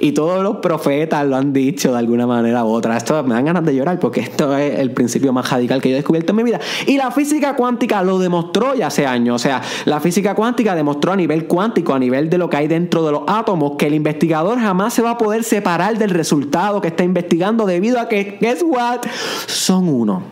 Y 0.00 0.12
todos 0.12 0.42
los 0.42 0.56
profetas 0.56 1.24
lo 1.26 1.36
han 1.36 1.52
dicho 1.52 1.92
de 1.92 1.98
alguna 1.98 2.26
manera 2.26 2.64
u 2.64 2.68
otra. 2.68 2.96
Esto 2.96 3.22
me 3.22 3.34
dan 3.34 3.44
ganas 3.44 3.64
de 3.64 3.74
llorar 3.74 3.98
porque 3.98 4.20
esto 4.20 4.56
es 4.56 4.78
el 4.78 4.90
principio 4.92 5.32
más 5.32 5.50
radical 5.50 5.80
que 5.80 5.90
yo 5.90 5.94
he 5.94 5.98
descubierto 5.98 6.32
en 6.32 6.36
mi 6.36 6.42
vida. 6.42 6.60
Y 6.86 6.96
la 6.96 7.10
física 7.10 7.54
cuántica 7.54 8.02
lo 8.02 8.18
demostró 8.18 8.74
ya 8.74 8.88
hace 8.88 9.06
años. 9.06 9.36
O 9.36 9.38
sea, 9.38 9.62
la 9.84 10.00
física 10.00 10.34
cuántica 10.34 10.74
demostró 10.74 11.12
a 11.12 11.16
nivel 11.16 11.46
cuántico, 11.46 11.94
a 11.94 11.98
nivel 11.98 12.28
de 12.28 12.38
lo 12.38 12.50
que 12.50 12.56
hay 12.56 12.68
dentro 12.68 13.04
de 13.04 13.12
los 13.12 13.22
átomos, 13.26 13.72
que 13.78 13.86
el 13.86 13.94
investigador 13.94 14.58
jamás 14.58 14.94
se 14.94 15.02
va 15.02 15.10
a 15.10 15.18
poder 15.18 15.44
separar 15.44 15.96
del 15.98 16.10
resultado 16.10 16.80
que 16.80 16.88
está 16.88 17.04
investigando 17.04 17.66
debido 17.66 18.00
a 18.00 18.08
que, 18.08 18.38
guess 18.40 18.62
what? 18.62 19.02
Son 19.46 19.88
uno. 19.88 20.22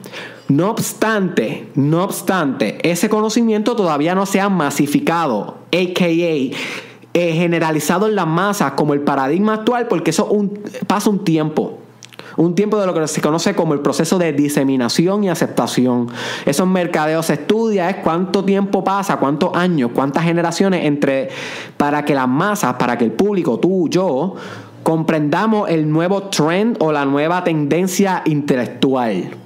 No 0.49 0.71
obstante, 0.71 1.69
no 1.77 2.05
obstante, 2.05 2.79
ese 2.83 3.09
conocimiento 3.09 3.75
todavía 3.75 4.15
no 4.15 4.27
se 4.27 4.41
ha 4.41 4.51
masificado, 4.51 5.57
a.k.a 5.73 6.92
eh, 7.15 7.33
generalizado 7.35 8.09
en 8.09 8.15
las 8.15 8.27
masas 8.27 8.73
como 8.73 8.95
el 8.95 9.01
paradigma 9.01 9.55
actual, 9.55 9.89
porque 9.89 10.11
eso 10.11 10.31
pasa 10.87 11.11
un 11.11 11.25
tiempo. 11.25 11.79
Un 12.37 12.55
tiempo 12.55 12.79
de 12.81 12.87
lo 12.87 12.95
que 12.95 13.07
se 13.09 13.21
conoce 13.21 13.55
como 13.55 13.75
el 13.75 13.81
proceso 13.81 14.19
de 14.19 14.33
diseminación 14.33 15.23
y 15.25 15.29
aceptación. 15.29 16.09
Esos 16.47 16.67
mercadeos 16.67 17.27
se 17.27 17.35
estudia 17.35 17.91
es 17.91 17.97
cuánto 17.97 18.45
tiempo 18.45 18.83
pasa, 18.83 19.19
cuántos 19.19 19.55
años, 19.55 19.91
cuántas 19.95 20.25
generaciones 20.25 20.87
entre 20.87 21.29
para 21.77 22.05
que 22.05 22.15
las 22.15 22.29
masas, 22.29 22.75
para 22.75 22.97
que 22.97 23.05
el 23.05 23.13
público, 23.13 23.59
tú, 23.59 23.89
yo, 23.91 24.35
comprendamos 24.83 25.69
el 25.69 25.91
nuevo 25.91 26.25
trend 26.25 26.77
o 26.81 26.93
la 26.93 27.05
nueva 27.05 27.45
tendencia 27.45 28.23
intelectual. 28.25 29.42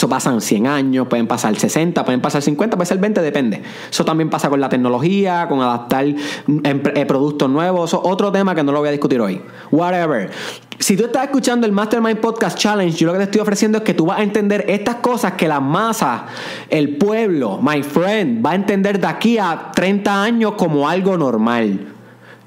Eso 0.00 0.08
pasan 0.08 0.40
100 0.40 0.66
años, 0.66 1.08
pueden 1.08 1.26
pasar 1.26 1.54
60, 1.54 2.06
pueden 2.06 2.22
pasar 2.22 2.40
50, 2.40 2.74
puede 2.74 2.86
ser 2.86 2.96
20, 2.96 3.20
depende. 3.20 3.60
Eso 3.90 4.02
también 4.02 4.30
pasa 4.30 4.48
con 4.48 4.58
la 4.58 4.70
tecnología, 4.70 5.46
con 5.46 5.60
adaptar 5.60 6.06
eh, 6.06 7.04
productos 7.06 7.50
nuevos. 7.50 7.90
Eso 7.90 8.00
es 8.02 8.10
otro 8.10 8.32
tema 8.32 8.54
que 8.54 8.62
no 8.62 8.72
lo 8.72 8.78
voy 8.78 8.88
a 8.88 8.92
discutir 8.92 9.20
hoy. 9.20 9.42
Whatever. 9.70 10.30
Si 10.78 10.96
tú 10.96 11.04
estás 11.04 11.24
escuchando 11.24 11.66
el 11.66 11.72
Mastermind 11.72 12.18
Podcast 12.18 12.56
Challenge, 12.56 12.96
yo 12.96 13.08
lo 13.08 13.12
que 13.12 13.18
te 13.18 13.24
estoy 13.24 13.42
ofreciendo 13.42 13.76
es 13.76 13.84
que 13.84 13.92
tú 13.92 14.06
vas 14.06 14.20
a 14.20 14.22
entender 14.22 14.64
estas 14.68 14.94
cosas 14.96 15.34
que 15.34 15.46
la 15.46 15.60
masa, 15.60 16.24
el 16.70 16.96
pueblo, 16.96 17.58
my 17.60 17.82
friend, 17.82 18.42
va 18.42 18.52
a 18.52 18.54
entender 18.54 18.98
de 18.98 19.06
aquí 19.06 19.36
a 19.36 19.70
30 19.74 20.22
años 20.22 20.52
como 20.56 20.88
algo 20.88 21.18
normal. 21.18 21.88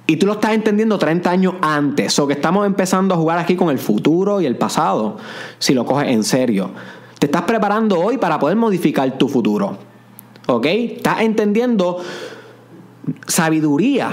Y 0.07 0.15
tú 0.17 0.25
lo 0.25 0.33
estás 0.33 0.53
entendiendo 0.53 0.97
30 0.97 1.29
años 1.29 1.53
antes. 1.61 2.17
O 2.17 2.25
que 2.25 2.33
estamos 2.33 2.65
empezando 2.65 3.13
a 3.13 3.17
jugar 3.17 3.37
aquí 3.37 3.55
con 3.55 3.69
el 3.69 3.77
futuro 3.77 4.41
y 4.41 4.47
el 4.47 4.57
pasado, 4.57 5.17
si 5.59 5.75
lo 5.75 5.85
coges 5.85 6.07
en 6.07 6.23
serio. 6.23 6.71
Te 7.23 7.27
estás 7.27 7.43
preparando 7.43 7.97
hoy 8.01 8.17
para 8.17 8.37
poder 8.37 8.57
modificar 8.57 9.09
tu 9.17 9.29
futuro. 9.29 9.77
¿Ok? 10.45 10.65
Estás 10.65 11.21
entendiendo 11.21 12.01
sabiduría. 13.25 14.11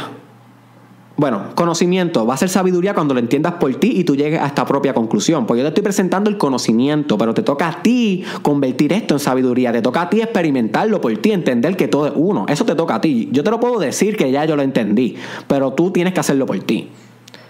Bueno, 1.17 1.47
conocimiento 1.57 2.25
va 2.25 2.35
a 2.35 2.37
ser 2.37 2.49
sabiduría 2.49 2.95
cuando 2.95 3.13
lo 3.13 3.19
entiendas 3.19 3.55
por 3.55 3.75
ti 3.75 3.95
y 3.97 4.05
tú 4.05 4.15
llegues 4.15 4.41
a 4.41 4.47
esta 4.47 4.65
propia 4.65 4.95
conclusión. 4.95 5.45
Porque 5.45 5.59
yo 5.59 5.65
te 5.65 5.71
estoy 5.71 5.83
presentando 5.83 6.31
el 6.31 6.39
conocimiento, 6.39 7.19
pero 7.19 7.35
te 7.35 7.43
toca 7.43 7.67
a 7.67 7.83
ti 7.83 8.23
convertir 8.43 8.93
esto 8.93 9.15
en 9.15 9.19
sabiduría. 9.19 9.73
Te 9.73 9.83
toca 9.83 10.03
a 10.03 10.09
ti 10.09 10.21
experimentarlo 10.21 11.01
por 11.01 11.13
ti, 11.17 11.33
entender 11.33 11.77
que 11.77 11.89
todo 11.89 12.07
es 12.07 12.13
uno. 12.15 12.47
Eso 12.49 12.65
te 12.65 12.77
toca 12.77 12.95
a 12.95 13.01
ti. 13.01 13.29
Yo 13.33 13.43
te 13.43 13.51
lo 13.51 13.59
puedo 13.59 13.81
decir 13.81 14.17
que 14.17 14.31
ya 14.31 14.45
yo 14.45 14.55
lo 14.55 14.63
entendí, 14.63 15.17
pero 15.49 15.73
tú 15.73 15.91
tienes 15.91 16.15
que 16.15 16.21
hacerlo 16.21 16.47
por 16.47 16.61
ti. 16.61 16.89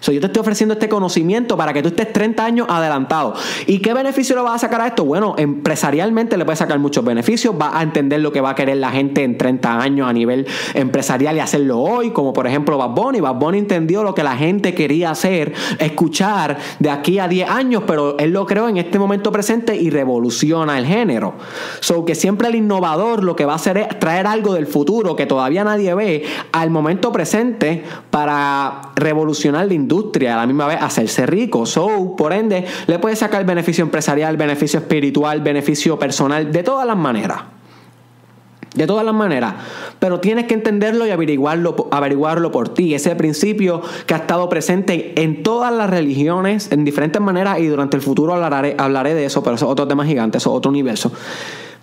So, 0.01 0.13
yo 0.13 0.21
te 0.21 0.27
estoy 0.27 0.41
ofreciendo 0.41 0.73
este 0.73 0.89
conocimiento 0.89 1.57
para 1.59 1.75
que 1.75 1.83
tú 1.83 1.89
estés 1.89 2.11
30 2.13 2.43
años 2.43 2.67
adelantado. 2.71 3.35
¿Y 3.67 3.81
qué 3.81 3.93
beneficio 3.93 4.35
le 4.35 4.43
vas 4.43 4.55
a 4.55 4.59
sacar 4.59 4.81
a 4.81 4.87
esto? 4.87 5.05
Bueno, 5.05 5.35
empresarialmente 5.37 6.39
le 6.39 6.47
puedes 6.47 6.59
sacar 6.59 6.79
muchos 6.79 7.05
beneficios. 7.05 7.55
Va 7.61 7.79
a 7.79 7.83
entender 7.83 8.21
lo 8.21 8.33
que 8.33 8.41
va 8.41 8.51
a 8.51 8.55
querer 8.55 8.79
la 8.79 8.91
gente 8.91 9.23
en 9.23 9.37
30 9.37 9.79
años 9.79 10.09
a 10.09 10.13
nivel 10.15 10.47
empresarial 10.73 11.37
y 11.37 11.41
hacerlo 11.41 11.79
hoy, 11.81 12.11
como 12.11 12.33
por 12.33 12.47
ejemplo 12.47 12.79
Bad 12.79 12.91
Bunny. 12.91 13.21
Bad 13.21 13.35
Bunny 13.35 13.59
entendió 13.59 14.03
lo 14.03 14.15
que 14.15 14.23
la 14.23 14.37
gente 14.37 14.75
quería 14.75 15.11
hacer, 15.11 15.53
escuchar 15.79 16.57
de 16.79 16.89
aquí 16.89 17.19
a 17.19 17.29
10 17.29 17.51
años, 17.51 17.83
pero 17.87 18.17
él 18.19 18.31
lo 18.31 18.47
creó 18.47 18.69
en 18.69 18.79
este 18.79 18.99
momento 18.99 19.31
presente 19.31 19.77
y 19.77 19.91
revoluciona 19.91 20.79
el 20.79 20.87
género. 20.87 21.35
So 21.81 22.07
que 22.07 22.15
siempre 22.15 22.49
el 22.49 22.55
innovador 22.55 23.23
lo 23.23 23.37
que 23.37 23.45
va 23.45 23.53
a 23.53 23.57
hacer 23.57 23.77
es 23.77 23.99
traer 23.99 24.27
algo 24.27 24.55
del 24.55 24.67
futuro 24.67 25.15
que 25.15 25.27
todavía 25.27 25.63
nadie 25.63 25.95
ve 25.95 26.25
al 26.53 26.71
momento 26.71 27.13
presente 27.13 27.85
para 28.11 28.93
revolucionar 28.97 29.67
la 29.67 29.75
industria 29.75 29.90
industria, 29.91 30.35
a 30.35 30.37
la 30.39 30.47
misma 30.47 30.67
vez 30.67 30.79
hacerse 30.81 31.27
rico. 31.27 31.67
So, 31.67 32.15
por 32.17 32.33
ende, 32.33 32.65
le 32.87 32.99
puedes 32.99 33.19
sacar 33.19 33.45
beneficio 33.45 33.83
empresarial, 33.83 34.37
beneficio 34.37 34.79
espiritual, 34.79 35.41
beneficio 35.41 35.99
personal, 35.99 36.53
de 36.53 36.63
todas 36.63 36.87
las 36.87 36.97
maneras. 36.97 37.41
De 38.75 38.87
todas 38.87 39.05
las 39.05 39.15
maneras. 39.15 39.55
Pero 39.99 40.21
tienes 40.21 40.47
que 40.47 40.55
entenderlo 40.55 41.05
y 41.05 41.11
averiguarlo, 41.11 41.89
averiguarlo 41.91 42.53
por 42.53 42.69
ti. 42.69 42.95
Ese 42.95 43.17
principio 43.17 43.83
que 44.07 44.15
ha 44.15 44.19
estado 44.19 44.49
presente 44.49 45.21
en 45.21 45.43
todas 45.43 45.73
las 45.73 45.91
religiones, 45.91 46.71
en 46.71 46.85
diferentes 46.85 47.21
maneras, 47.21 47.59
y 47.59 47.67
durante 47.67 47.97
el 47.97 48.03
futuro 48.03 48.33
hablaré, 48.33 48.77
hablaré 48.79 49.15
de 49.15 49.25
eso, 49.25 49.43
pero 49.43 49.57
eso 49.57 49.67
es 49.67 49.73
otro 49.73 49.89
tema 49.89 50.07
gigante, 50.07 50.39
eso 50.39 50.51
es 50.51 50.57
otro 50.57 50.71
universo. 50.71 51.11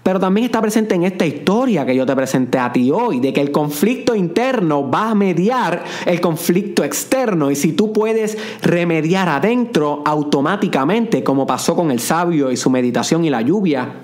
Pero 0.08 0.22
también 0.22 0.46
está 0.46 0.62
presente 0.62 0.96
en 0.96 1.04
esta 1.04 1.26
historia 1.26 1.86
que 1.86 1.94
yo 1.94 2.06
te 2.06 2.16
presenté 2.16 2.58
a 2.60 2.72
ti 2.72 2.92
hoy, 2.92 3.20
de 3.20 3.34
que 3.34 3.42
el 3.42 3.52
conflicto 3.52 4.16
interno 4.16 4.90
va 4.90 5.10
a 5.10 5.16
mediar 5.16 5.84
el 6.06 6.22
conflicto 6.22 6.86
externo 6.86 7.52
y 7.52 7.58
si 7.58 7.74
tú 7.74 7.92
puedes 7.92 8.38
remediar 8.62 9.28
adentro 9.28 10.04
automáticamente, 10.06 11.26
como 11.26 11.46
pasó 11.46 11.76
con 11.76 11.92
el 11.92 12.00
sabio 12.00 12.50
y 12.54 12.56
su 12.56 12.70
meditación 12.70 13.26
y 13.26 13.30
la 13.30 13.42
lluvia, 13.42 13.96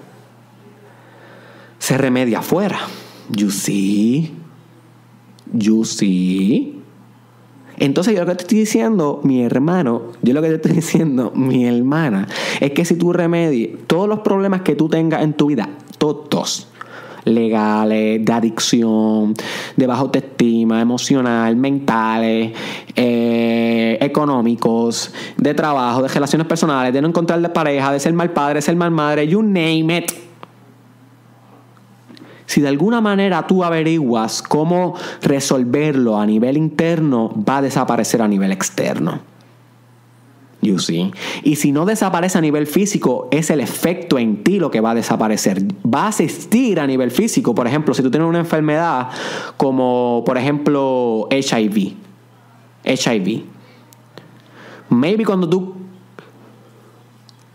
se 1.80 1.98
remedia 1.98 2.40
afuera. 2.40 2.82
You 3.30 3.50
see? 3.50 4.30
You 5.54 5.86
see? 5.86 6.83
Entonces 7.78 8.14
yo 8.14 8.22
lo 8.22 8.28
que 8.28 8.36
te 8.36 8.44
estoy 8.44 8.60
diciendo, 8.60 9.20
mi 9.24 9.44
hermano, 9.44 10.04
yo 10.22 10.34
lo 10.34 10.42
que 10.42 10.50
te 10.50 10.56
estoy 10.56 10.72
diciendo, 10.74 11.32
mi 11.36 11.66
hermana, 11.66 12.28
es 12.60 12.72
que 12.72 12.86
si 12.86 12.96
tú 12.96 13.14
remedies 13.14 13.72
todos 13.88 14.08
los 14.08 14.20
problemas 14.20 14.62
que 14.62 14.76
tú 14.76 14.90
tengas 14.90 15.24
en 15.24 15.34
tu 15.34 15.48
vida, 15.48 15.70
todos, 15.98 16.68
legales, 17.26 18.24
de 18.24 18.34
adicción, 18.34 19.34
de 19.76 19.88
baja 19.88 20.02
autoestima, 20.02 20.82
emocional, 20.82 21.56
mentales, 21.56 22.52
eh, 22.96 23.98
económicos, 24.02 25.14
de 25.38 25.54
trabajo, 25.54 26.02
de 26.02 26.10
relaciones 26.10 26.48
personales, 26.48 26.94
de 26.94 27.02
no 27.02 27.08
encontrar 27.08 27.42
de 27.42 27.50
pareja, 27.50 27.92
de 27.92 28.00
ser 28.00 28.14
mal 28.14 28.32
padre, 28.32 28.62
ser 28.62 28.76
mal 28.76 28.92
madre, 28.92 29.28
you 29.28 29.42
name 29.42 29.98
it 29.98 30.33
si 32.46 32.62
de 32.62 32.68
alguna 32.68 33.02
manera 33.02 33.48
tú 33.48 33.64
averiguas 33.64 34.42
cómo 34.42 34.96
resolverlo 35.22 36.20
a 36.20 36.26
nivel 36.26 36.58
interno, 36.58 37.32
va 37.48 37.58
a 37.58 37.62
desaparecer 37.62 38.22
a 38.22 38.28
nivel 38.28 38.52
externo. 38.52 39.34
You 40.64 40.80
see. 40.80 41.12
Y 41.44 41.58
si 41.58 41.74
no 41.74 41.86
desaparece 41.86 42.38
a 42.38 42.42
nivel 42.42 42.68
físico, 42.68 43.28
es 43.32 43.50
el 43.50 43.60
efecto 43.60 44.18
en 44.18 44.44
ti 44.44 44.60
lo 44.60 44.72
que 44.72 44.80
va 44.80 44.92
a 44.92 44.96
desaparecer. 44.96 45.62
Va 45.86 46.04
a 46.04 46.08
asistir 46.08 46.80
a 46.80 46.88
nivel 46.88 47.12
físico. 47.12 47.54
Por 47.54 47.68
ejemplo, 47.68 47.94
si 47.94 48.02
tú 48.02 48.10
tienes 48.10 48.30
una 48.30 48.40
enfermedad 48.40 49.10
como, 49.58 50.24
por 50.26 50.38
ejemplo, 50.38 51.28
HIV. 51.30 51.96
HIV. 52.86 53.44
Maybe 54.90 55.26
cuando 55.26 55.50
tú 55.50 55.76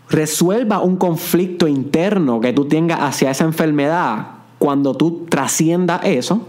resuelvas 0.09 0.81
un 0.83 0.97
conflicto 0.97 1.67
interno 1.67 2.39
que 2.39 2.53
tú 2.53 2.65
tengas 2.65 2.99
hacia 3.01 3.31
esa 3.31 3.45
enfermedad, 3.45 4.38
cuando 4.59 4.93
tú 4.93 5.25
trasciendas 5.29 6.01
eso, 6.03 6.41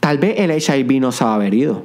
tal 0.00 0.18
vez 0.18 0.38
el 0.38 0.50
HIV 0.50 1.00
no 1.00 1.12
se 1.12 1.24
va 1.24 1.32
a 1.32 1.34
haber 1.34 1.52
ido. 1.52 1.82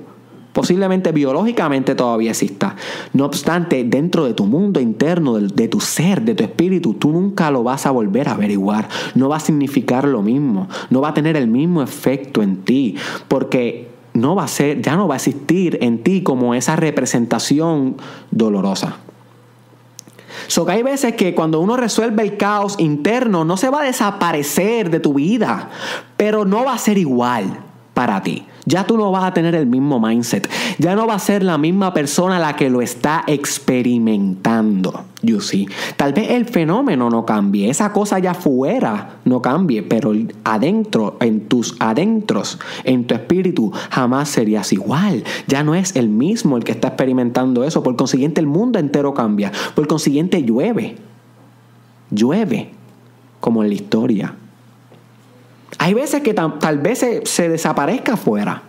Posiblemente 0.54 1.12
biológicamente 1.14 1.96
todavía 1.96 2.32
exista. 2.32 2.76
No 3.14 3.26
obstante, 3.26 3.84
dentro 3.86 4.26
de 4.26 4.34
tu 4.34 4.46
mundo 4.46 4.82
interno, 4.82 5.40
de, 5.40 5.68
tu 5.70 5.80
ser, 5.80 6.22
de 6.24 6.36
tu 6.36 6.44
espíritu, 6.44 6.94
tú 6.94 7.12
nunca 7.12 7.50
lo 7.52 7.64
vas 7.64 7.86
a 7.86 7.92
volver 7.92 8.28
a 8.28 8.34
averiguar. 8.34 8.90
No 9.16 9.30
va 9.30 9.38
a 9.38 9.40
significar 9.40 10.06
lo 10.06 10.22
mismo. 10.22 10.68
No 10.90 11.00
va 11.00 11.10
a 11.10 11.14
tener 11.14 11.38
el 11.38 11.48
mismo 11.48 11.82
efecto 11.82 12.44
en 12.44 12.58
ti. 12.64 12.98
Porque 13.30 13.88
no 14.14 14.36
va 14.36 14.44
a 14.44 14.48
ser, 14.50 14.82
ya 14.82 14.98
no 14.98 15.08
va 15.08 15.16
a 15.16 15.18
existir 15.18 15.78
en 15.82 16.04
ti 16.04 16.22
como 16.22 16.54
esa 16.54 16.76
representación 16.76 17.96
dolorosa. 18.30 18.98
So 20.48 20.66
que 20.66 20.74
hay 20.74 20.84
veces 20.84 21.16
que 21.16 21.34
cuando 21.36 21.60
uno 21.60 21.78
resuelve 21.78 22.24
el 22.24 22.38
caos 22.38 22.76
interno, 22.80 23.46
no 23.46 23.58
se 23.58 23.70
va 23.70 23.82
a 23.82 23.86
desaparecer 23.86 24.90
de 24.90 25.00
tu 25.00 25.16
vida, 25.16 25.70
pero 26.18 26.46
no 26.46 26.66
va 26.66 26.74
a 26.74 26.78
ser 26.78 26.98
igual 26.98 27.60
para 27.94 28.22
ti. 28.22 28.46
Ya 28.66 28.86
tú 28.86 28.98
no 28.98 29.12
vas 29.12 29.24
a 29.24 29.34
tener 29.34 29.56
el 29.56 29.66
mismo 29.66 30.00
mindset. 30.00 30.50
Ya 30.78 30.96
no 30.96 31.08
va 31.08 31.16
a 31.16 31.20
ser 31.20 31.44
la 31.44 31.58
misma 31.58 31.94
persona 31.94 32.40
la 32.40 32.56
que 32.56 32.70
lo 32.70 32.82
está 32.82 33.24
experimentando. 33.28 35.06
You 35.24 35.40
see. 35.40 35.68
Tal 35.98 36.14
vez 36.14 36.32
el 36.32 36.46
fenómeno 36.46 37.10
no 37.10 37.26
cambie, 37.26 37.70
esa 37.70 37.94
cosa 37.94 38.16
allá 38.16 38.32
afuera 38.32 39.18
no 39.24 39.42
cambie, 39.42 39.84
pero 39.84 40.14
adentro, 40.44 41.18
en 41.20 41.48
tus 41.48 41.76
adentros, 41.80 42.60
en 42.84 43.06
tu 43.06 43.14
espíritu, 43.14 43.72
jamás 43.92 44.30
serías 44.30 44.74
igual. 44.74 45.24
Ya 45.48 45.64
no 45.64 45.76
es 45.76 45.96
el 45.96 46.10
mismo 46.10 46.58
el 46.58 46.64
que 46.64 46.72
está 46.72 46.90
experimentando 46.90 47.64
eso. 47.64 47.84
Por 47.84 47.96
consiguiente, 47.96 48.42
el 48.42 48.48
mundo 48.48 48.80
entero 48.80 49.14
cambia. 49.14 49.52
Por 49.76 49.88
consiguiente, 49.88 50.42
llueve. 50.42 50.98
Llueve, 52.10 52.72
como 53.40 53.64
en 53.64 53.70
la 53.70 53.76
historia. 53.76 54.36
Hay 55.82 55.96
veces 55.96 56.22
que 56.22 56.36
tal, 56.36 56.78
vez 56.78 57.04
se, 57.24 57.50
desaparezca 57.50 58.14
afuera. 58.14 58.62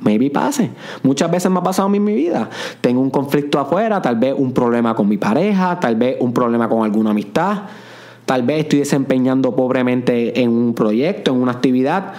Maybe 0.00 0.28
pase. 0.28 0.72
Muchas 1.04 1.30
veces 1.30 1.52
me 1.52 1.60
ha 1.60 1.62
pasado 1.62 1.86
en 1.94 2.02
mi 2.02 2.12
vida. 2.12 2.50
Tengo 2.80 3.00
un 3.00 3.10
conflicto 3.10 3.60
afuera, 3.60 4.02
tal 4.02 4.16
vez 4.16 4.34
un 4.36 4.52
problema 4.52 4.96
con 4.96 5.08
mi 5.08 5.18
pareja, 5.18 5.78
tal 5.78 5.94
vez 5.94 6.16
un 6.18 6.32
problema 6.32 6.68
con 6.68 6.82
alguna 6.82 7.10
amistad, 7.10 7.58
tal 8.26 8.42
vez 8.42 8.62
estoy 8.64 8.80
desempeñando 8.80 9.54
pobremente 9.54 10.40
en 10.40 10.50
un 10.50 10.74
proyecto, 10.74 11.30
en 11.30 11.42
una 11.42 11.52
actividad. 11.52 12.14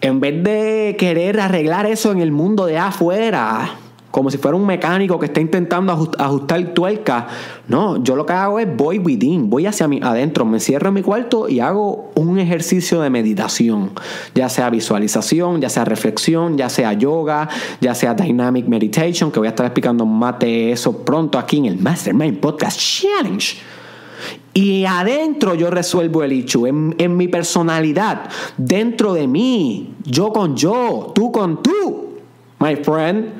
En 0.00 0.18
vez 0.18 0.42
de 0.42 0.96
querer 0.98 1.38
arreglar 1.38 1.86
eso 1.86 2.10
en 2.10 2.20
el 2.20 2.32
mundo 2.32 2.66
de 2.66 2.78
afuera, 2.78 3.70
como 4.18 4.32
si 4.32 4.38
fuera 4.38 4.56
un 4.56 4.66
mecánico 4.66 5.16
que 5.20 5.26
está 5.26 5.40
intentando 5.40 5.92
ajustar 6.18 6.74
tuerca. 6.74 7.28
No, 7.68 8.02
yo 8.02 8.16
lo 8.16 8.26
que 8.26 8.32
hago 8.32 8.58
es 8.58 8.66
voy 8.76 8.98
within, 8.98 9.48
voy 9.48 9.64
hacia 9.64 9.86
mi 9.86 10.00
adentro, 10.02 10.44
me 10.44 10.58
cierro 10.58 10.88
en 10.88 10.94
mi 10.94 11.02
cuarto 11.02 11.48
y 11.48 11.60
hago 11.60 12.10
un 12.16 12.40
ejercicio 12.40 13.00
de 13.00 13.10
meditación, 13.10 13.92
ya 14.34 14.48
sea 14.48 14.70
visualización, 14.70 15.60
ya 15.60 15.68
sea 15.68 15.84
reflexión, 15.84 16.58
ya 16.58 16.68
sea 16.68 16.94
yoga, 16.94 17.48
ya 17.80 17.94
sea 17.94 18.12
dynamic 18.12 18.66
meditation, 18.66 19.30
que 19.30 19.38
voy 19.38 19.46
a 19.46 19.50
estar 19.50 19.66
explicando 19.66 20.04
más 20.04 20.40
de 20.40 20.72
eso 20.72 21.04
pronto 21.04 21.38
aquí 21.38 21.58
en 21.58 21.66
el 21.66 21.78
Mastermind 21.78 22.40
Podcast 22.40 22.80
Challenge. 22.80 23.56
Y 24.52 24.84
adentro 24.84 25.54
yo 25.54 25.70
resuelvo 25.70 26.24
el 26.24 26.44
en, 26.66 26.96
en 26.98 27.16
mi 27.16 27.28
personalidad, 27.28 28.28
dentro 28.56 29.14
de 29.14 29.28
mí, 29.28 29.94
yo 30.02 30.32
con 30.32 30.56
yo, 30.56 31.12
tú 31.14 31.30
con 31.30 31.62
tú 31.62 32.07
my 32.58 32.76
friend. 32.76 33.32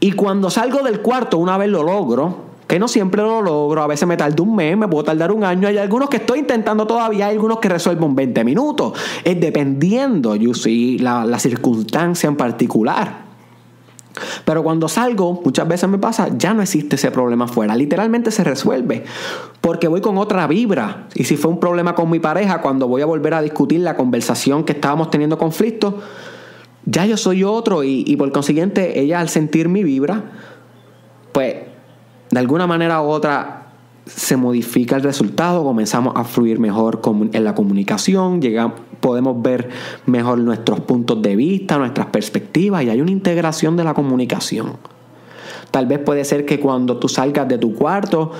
Y 0.00 0.12
cuando 0.12 0.50
salgo 0.50 0.82
del 0.82 1.00
cuarto, 1.00 1.38
una 1.38 1.56
vez 1.58 1.68
lo 1.68 1.82
logro, 1.82 2.52
que 2.66 2.78
no 2.78 2.88
siempre 2.88 3.22
lo 3.22 3.42
logro, 3.42 3.82
a 3.82 3.86
veces 3.86 4.08
me 4.08 4.16
tarda 4.16 4.42
un 4.42 4.56
mes, 4.56 4.76
me 4.76 4.88
puedo 4.88 5.04
tardar 5.04 5.30
un 5.30 5.44
año, 5.44 5.68
hay 5.68 5.78
algunos 5.78 6.08
que 6.08 6.16
estoy 6.16 6.38
intentando 6.38 6.86
todavía, 6.86 7.26
hay 7.26 7.34
algunos 7.34 7.58
que 7.58 7.68
resuelvo 7.68 8.06
en 8.06 8.14
20 8.14 8.44
minutos, 8.44 8.98
es 9.24 9.38
dependiendo, 9.40 10.34
you 10.36 10.54
see, 10.54 10.98
la, 10.98 11.24
la 11.24 11.38
circunstancia 11.38 12.28
en 12.28 12.36
particular. 12.36 13.32
Pero 14.44 14.62
cuando 14.62 14.88
salgo, 14.88 15.40
muchas 15.44 15.66
veces 15.68 15.88
me 15.88 15.98
pasa, 15.98 16.28
ya 16.36 16.54
no 16.54 16.62
existe 16.62 16.96
ese 16.96 17.10
problema 17.10 17.46
afuera. 17.46 17.74
Literalmente 17.74 18.30
se 18.30 18.44
resuelve. 18.44 19.04
Porque 19.60 19.88
voy 19.88 20.00
con 20.00 20.18
otra 20.18 20.46
vibra. 20.46 21.08
Y 21.14 21.24
si 21.24 21.36
fue 21.36 21.50
un 21.50 21.60
problema 21.60 21.94
con 21.94 22.10
mi 22.10 22.20
pareja, 22.20 22.60
cuando 22.60 22.88
voy 22.88 23.02
a 23.02 23.06
volver 23.06 23.34
a 23.34 23.42
discutir 23.42 23.80
la 23.80 23.96
conversación 23.96 24.64
que 24.64 24.72
estábamos 24.72 25.10
teniendo 25.10 25.38
conflicto, 25.38 26.00
ya 26.84 27.06
yo 27.06 27.16
soy 27.16 27.44
otro 27.44 27.84
y, 27.84 28.16
por 28.16 28.30
consiguiente 28.32 29.00
ella 29.00 29.20
al 29.20 29.28
sentir 29.28 29.68
mi 29.68 29.84
vibra, 29.84 30.24
pues 31.32 31.54
de 32.30 32.38
alguna 32.38 32.66
manera 32.66 33.02
u 33.02 33.06
otra 33.06 33.58
se 34.06 34.36
modifica 34.36 34.96
el 34.96 35.02
resultado, 35.02 35.62
comenzamos 35.62 36.14
a 36.16 36.24
fluir 36.24 36.58
mejor 36.58 37.00
en 37.32 37.44
la 37.44 37.54
comunicación, 37.54 38.42
llegamos, 38.42 38.80
podemos 39.00 39.40
ver 39.40 39.68
mejor 40.06 40.38
nuestros 40.38 40.80
puntos 40.80 41.22
de 41.22 41.36
vista, 41.36 41.78
nuestras 41.78 42.06
perspectivas 42.06 42.82
y 42.82 42.90
hay 42.90 43.00
una 43.00 43.12
integración 43.12 43.76
de 43.76 43.84
la 43.84 43.94
comunicación. 43.94 44.76
Tal 45.70 45.86
vez 45.86 46.00
puede 46.00 46.24
ser 46.24 46.44
que 46.44 46.58
cuando 46.58 46.98
tú 46.98 47.08
salgas 47.08 47.48
de 47.48 47.58
tu 47.58 47.74
cuarto 47.74 48.32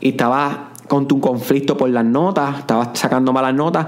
y 0.00 0.10
estabas 0.10 0.56
con 0.86 1.08
tu 1.08 1.20
conflicto 1.20 1.76
por 1.76 1.88
las 1.88 2.04
notas, 2.04 2.60
estabas 2.60 2.90
sacando 2.94 3.32
malas 3.32 3.54
notas, 3.54 3.86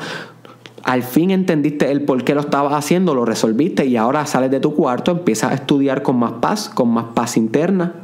al 0.84 1.02
fin 1.02 1.30
entendiste 1.30 1.90
el 1.90 2.02
por 2.02 2.24
qué 2.24 2.34
lo 2.34 2.40
estabas 2.40 2.72
haciendo, 2.72 3.14
lo 3.14 3.24
resolviste 3.24 3.86
y 3.86 3.96
ahora 3.96 4.26
sales 4.26 4.50
de 4.50 4.60
tu 4.60 4.74
cuarto, 4.74 5.10
empiezas 5.10 5.52
a 5.52 5.54
estudiar 5.54 6.02
con 6.02 6.18
más 6.18 6.32
paz, 6.40 6.68
con 6.68 6.90
más 6.90 7.06
paz 7.14 7.36
interna, 7.36 7.94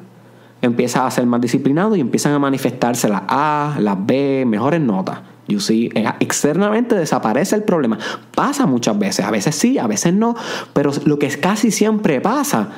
empiezas 0.63 1.03
a 1.03 1.11
ser 1.11 1.27
más 1.27 1.41
disciplinado 1.41 1.97
y 1.97 2.01
empiezan 2.01 2.33
a 2.33 2.39
manifestarse 2.39 3.09
las 3.09 3.23
A, 3.29 3.77
las 3.81 3.97
B, 4.05 4.45
mejores 4.47 4.81
notas. 4.81 5.21
You 5.47 5.61
see, 5.61 5.91
externamente 6.21 6.95
desaparece 6.95 7.55
el 7.55 7.65
problema. 7.65 7.99
Pasa 8.35 8.65
muchas 8.67 8.99
veces, 8.99 9.27
a 9.27 9.31
veces 9.31 9.55
sí, 9.55 9.79
a 9.79 9.87
veces 9.87 10.15
no, 10.15 10.35
pero 10.73 10.91
lo 11.05 11.19
que 11.19 11.29
casi 11.29 11.71
siempre 11.71 12.21
pasa 12.21 12.69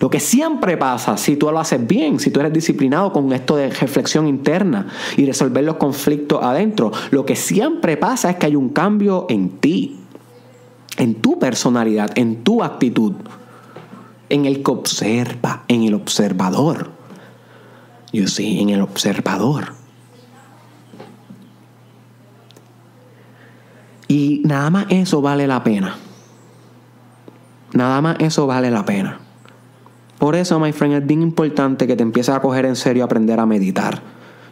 lo 0.00 0.08
que 0.08 0.18
siempre 0.18 0.78
pasa 0.78 1.18
si 1.18 1.36
tú 1.36 1.50
lo 1.50 1.60
haces 1.60 1.86
bien, 1.86 2.18
si 2.18 2.30
tú 2.30 2.40
eres 2.40 2.54
disciplinado 2.54 3.12
con 3.12 3.30
esto 3.34 3.54
de 3.56 3.68
reflexión 3.68 4.26
interna 4.26 4.86
y 5.18 5.26
resolver 5.26 5.62
los 5.62 5.76
conflictos 5.76 6.42
adentro, 6.42 6.90
lo 7.10 7.26
que 7.26 7.36
siempre 7.36 7.98
pasa 7.98 8.30
es 8.30 8.36
que 8.36 8.46
hay 8.46 8.56
un 8.56 8.70
cambio 8.70 9.26
en 9.28 9.50
ti, 9.58 10.00
en 10.96 11.16
tu 11.16 11.38
personalidad, 11.38 12.10
en 12.14 12.42
tu 12.42 12.64
actitud, 12.64 13.12
en 14.30 14.46
el 14.46 14.62
que 14.62 14.70
observa, 14.70 15.64
en 15.68 15.82
el 15.82 15.92
observador. 15.92 16.92
Yo 18.10 18.26
sí, 18.26 18.58
en 18.58 18.70
el 18.70 18.80
observador. 18.80 19.74
Y 24.08 24.40
nada 24.46 24.70
más 24.70 24.86
eso 24.88 25.20
vale 25.20 25.46
la 25.46 25.62
pena. 25.62 25.96
Nada 27.74 28.00
más 28.00 28.16
eso 28.18 28.46
vale 28.46 28.70
la 28.70 28.86
pena. 28.86 29.20
Por 30.20 30.36
eso, 30.36 30.60
my 30.60 30.70
friend, 30.70 30.96
es 30.96 31.06
bien 31.06 31.22
importante 31.22 31.86
que 31.86 31.96
te 31.96 32.02
empieces 32.02 32.34
a 32.34 32.42
coger 32.42 32.66
en 32.66 32.76
serio 32.76 33.04
aprender 33.04 33.40
a 33.40 33.46
meditar. 33.46 34.02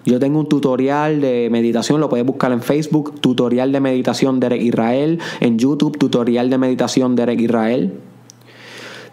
Yo 0.07 0.19
tengo 0.19 0.41
un 0.41 0.49
tutorial 0.49 1.21
de 1.21 1.51
meditación, 1.53 2.01
lo 2.01 2.09
puedes 2.09 2.25
buscar 2.25 2.53
en 2.53 2.63
Facebook, 2.63 3.21
tutorial 3.21 3.71
de 3.71 3.79
meditación 3.79 4.41
Derek 4.41 4.63
Israel, 4.63 5.19
en 5.41 5.59
YouTube, 5.59 5.99
tutorial 5.99 6.49
de 6.49 6.57
meditación 6.57 7.15
Derek 7.15 7.39
Israel. 7.39 8.01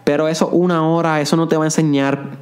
Pero 0.04 0.28
eso, 0.28 0.48
una 0.48 0.88
hora, 0.88 1.20
eso 1.20 1.36
no 1.36 1.46
te 1.46 1.58
va 1.58 1.64
a 1.64 1.66
enseñar 1.66 2.38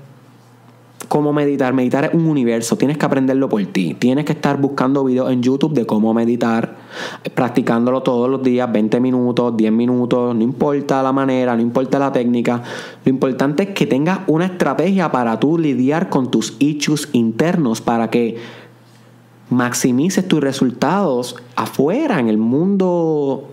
cómo 1.06 1.32
meditar. 1.32 1.72
Meditar 1.72 2.04
es 2.04 2.14
un 2.14 2.26
universo, 2.26 2.76
tienes 2.76 2.98
que 2.98 3.06
aprenderlo 3.06 3.48
por 3.48 3.64
ti. 3.66 3.94
Tienes 3.94 4.24
que 4.24 4.32
estar 4.32 4.60
buscando 4.60 5.04
videos 5.04 5.30
en 5.30 5.42
YouTube 5.42 5.74
de 5.74 5.86
cómo 5.86 6.12
meditar, 6.14 6.76
practicándolo 7.34 8.02
todos 8.02 8.28
los 8.28 8.42
días, 8.42 8.70
20 8.70 9.00
minutos, 9.00 9.56
10 9.56 9.72
minutos, 9.72 10.34
no 10.34 10.42
importa 10.42 11.02
la 11.02 11.12
manera, 11.12 11.54
no 11.56 11.62
importa 11.62 11.98
la 11.98 12.12
técnica. 12.12 12.62
Lo 13.04 13.10
importante 13.10 13.64
es 13.64 13.68
que 13.70 13.86
tengas 13.86 14.20
una 14.26 14.46
estrategia 14.46 15.10
para 15.10 15.38
tú 15.38 15.58
lidiar 15.58 16.08
con 16.08 16.30
tus 16.30 16.56
issues 16.58 17.08
internos 17.12 17.80
para 17.80 18.10
que 18.10 18.38
maximices 19.50 20.26
tus 20.26 20.40
resultados 20.40 21.36
afuera, 21.56 22.18
en 22.18 22.28
el 22.28 22.38
mundo 22.38 23.48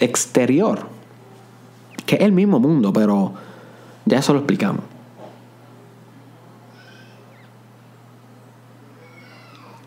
exterior, 0.00 0.86
que 2.06 2.16
es 2.16 2.22
el 2.22 2.32
mismo 2.32 2.60
mundo, 2.60 2.92
pero 2.92 3.32
ya 4.04 4.18
eso 4.18 4.32
lo 4.32 4.40
explicamos. 4.40 4.93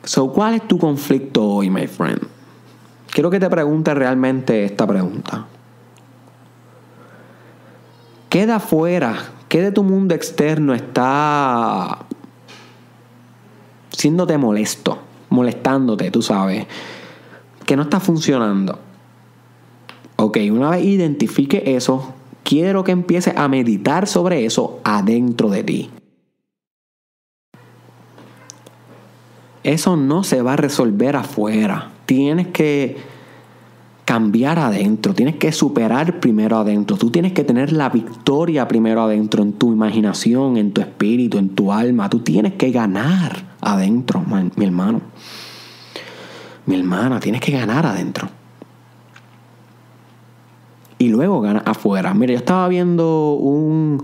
So, 0.08 0.32
¿cuál 0.32 0.54
es 0.54 0.65
tu 0.65 0.78
conflicto 0.78 1.43
hoy, 1.43 1.70
my 1.70 1.86
friend? 1.86 2.22
Quiero 3.12 3.30
que 3.30 3.41
te 3.41 3.50
preguntes 3.50 3.93
realmente 3.93 4.63
esta 4.63 4.88
pregunta. 4.88 5.48
¿Qué 8.30 8.46
de 8.46 8.54
afuera, 8.54 9.17
qué 9.50 9.62
de 9.62 9.74
tu 9.74 9.84
mundo 9.84 10.15
externo 10.15 10.74
está 10.74 12.06
siéndote 13.89 14.38
molesto, 14.38 14.98
molestándote, 15.30 16.10
tú 16.10 16.22
sabes, 16.22 16.65
que 17.65 17.76
no 17.76 17.82
está 17.82 18.00
funcionando? 18.00 18.80
Ok, 20.15 20.38
una 20.50 20.70
vez 20.70 20.86
identifique 20.86 21.76
eso, 21.76 22.13
quiero 22.43 22.86
que 22.86 22.93
empieces 22.93 23.36
a 23.36 23.50
meditar 23.50 24.08
sobre 24.08 24.46
eso 24.46 24.80
adentro 24.86 25.50
de 25.50 25.63
ti. 25.65 25.91
Eso 29.67 29.97
no 29.97 30.23
se 30.23 30.41
va 30.41 30.53
a 30.53 30.56
resolver 30.56 31.17
afuera. 31.17 31.91
Tienes 32.06 32.47
que 32.47 32.95
cambiar 34.06 34.60
adentro, 34.60 35.13
tienes 35.13 35.36
que 35.36 35.51
superar 35.51 36.21
primero 36.21 36.58
adentro, 36.58 36.95
tú 36.95 37.12
tienes 37.12 37.34
que 37.34 37.43
tener 37.43 37.73
la 37.73 37.89
victoria 37.89 38.65
primero 38.69 39.01
adentro, 39.01 39.43
en 39.43 39.51
tu 39.51 39.73
imaginación, 39.73 40.56
en 40.56 40.71
tu 40.71 40.80
espíritu, 40.80 41.38
en 41.38 41.49
tu 41.49 41.73
alma, 41.73 42.10
tú 42.10 42.19
tienes 42.19 42.53
que 42.53 42.71
ganar 42.71 43.43
adentro, 43.60 44.23
mi 44.56 44.63
hermano. 44.63 45.01
Mi 46.65 46.77
hermana, 46.80 47.19
tienes 47.19 47.41
que 47.41 47.51
ganar 47.51 47.86
adentro. 47.86 48.30
Y 50.97 51.10
luego 51.10 51.41
ganas 51.41 51.63
afuera. 51.65 52.13
Mira, 52.13 52.32
yo 52.32 52.39
estaba 52.39 52.69
viendo 52.69 53.34
un, 53.34 54.01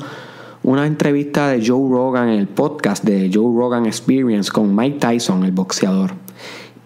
una 0.63 0.87
entrevista 0.87 1.49
de 1.49 1.65
Joe 1.65 1.89
Rogan 1.89 2.29
en 2.29 2.39
el 2.39 2.47
podcast 2.47 3.03
de 3.03 3.29
Joe 3.31 3.53
Rogan 3.55 3.85
Experience 3.85 4.49
con 4.51 4.73
Mike 4.75 4.97
Tyson, 4.97 5.43
el 5.43 5.51
boxeador. 5.51 6.11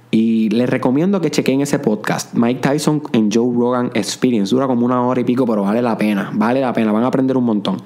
Y 0.10 0.50
les 0.50 0.70
recomiendo 0.70 1.22
que 1.22 1.30
chequen 1.30 1.62
ese 1.62 1.80
podcast. 1.80 2.34
Mike 2.34 2.62
Tyson 2.62 3.04
en 3.14 3.30
Joe 3.32 3.54
Rogan 3.56 3.92
Experience. 3.94 4.54
Dura 4.54 4.66
como 4.66 4.86
una 4.86 5.02
hora 5.06 5.22
y 5.22 5.24
pico, 5.24 5.46
pero 5.46 5.64
vale 5.64 5.82
la 5.82 5.98
pena. 5.98 6.32
Vale 6.34 6.62
la 6.62 6.74
pena. 6.74 6.92
Van 6.92 7.04
a 7.04 7.08
aprender 7.08 7.38
un 7.38 7.44
montón. 7.44 7.78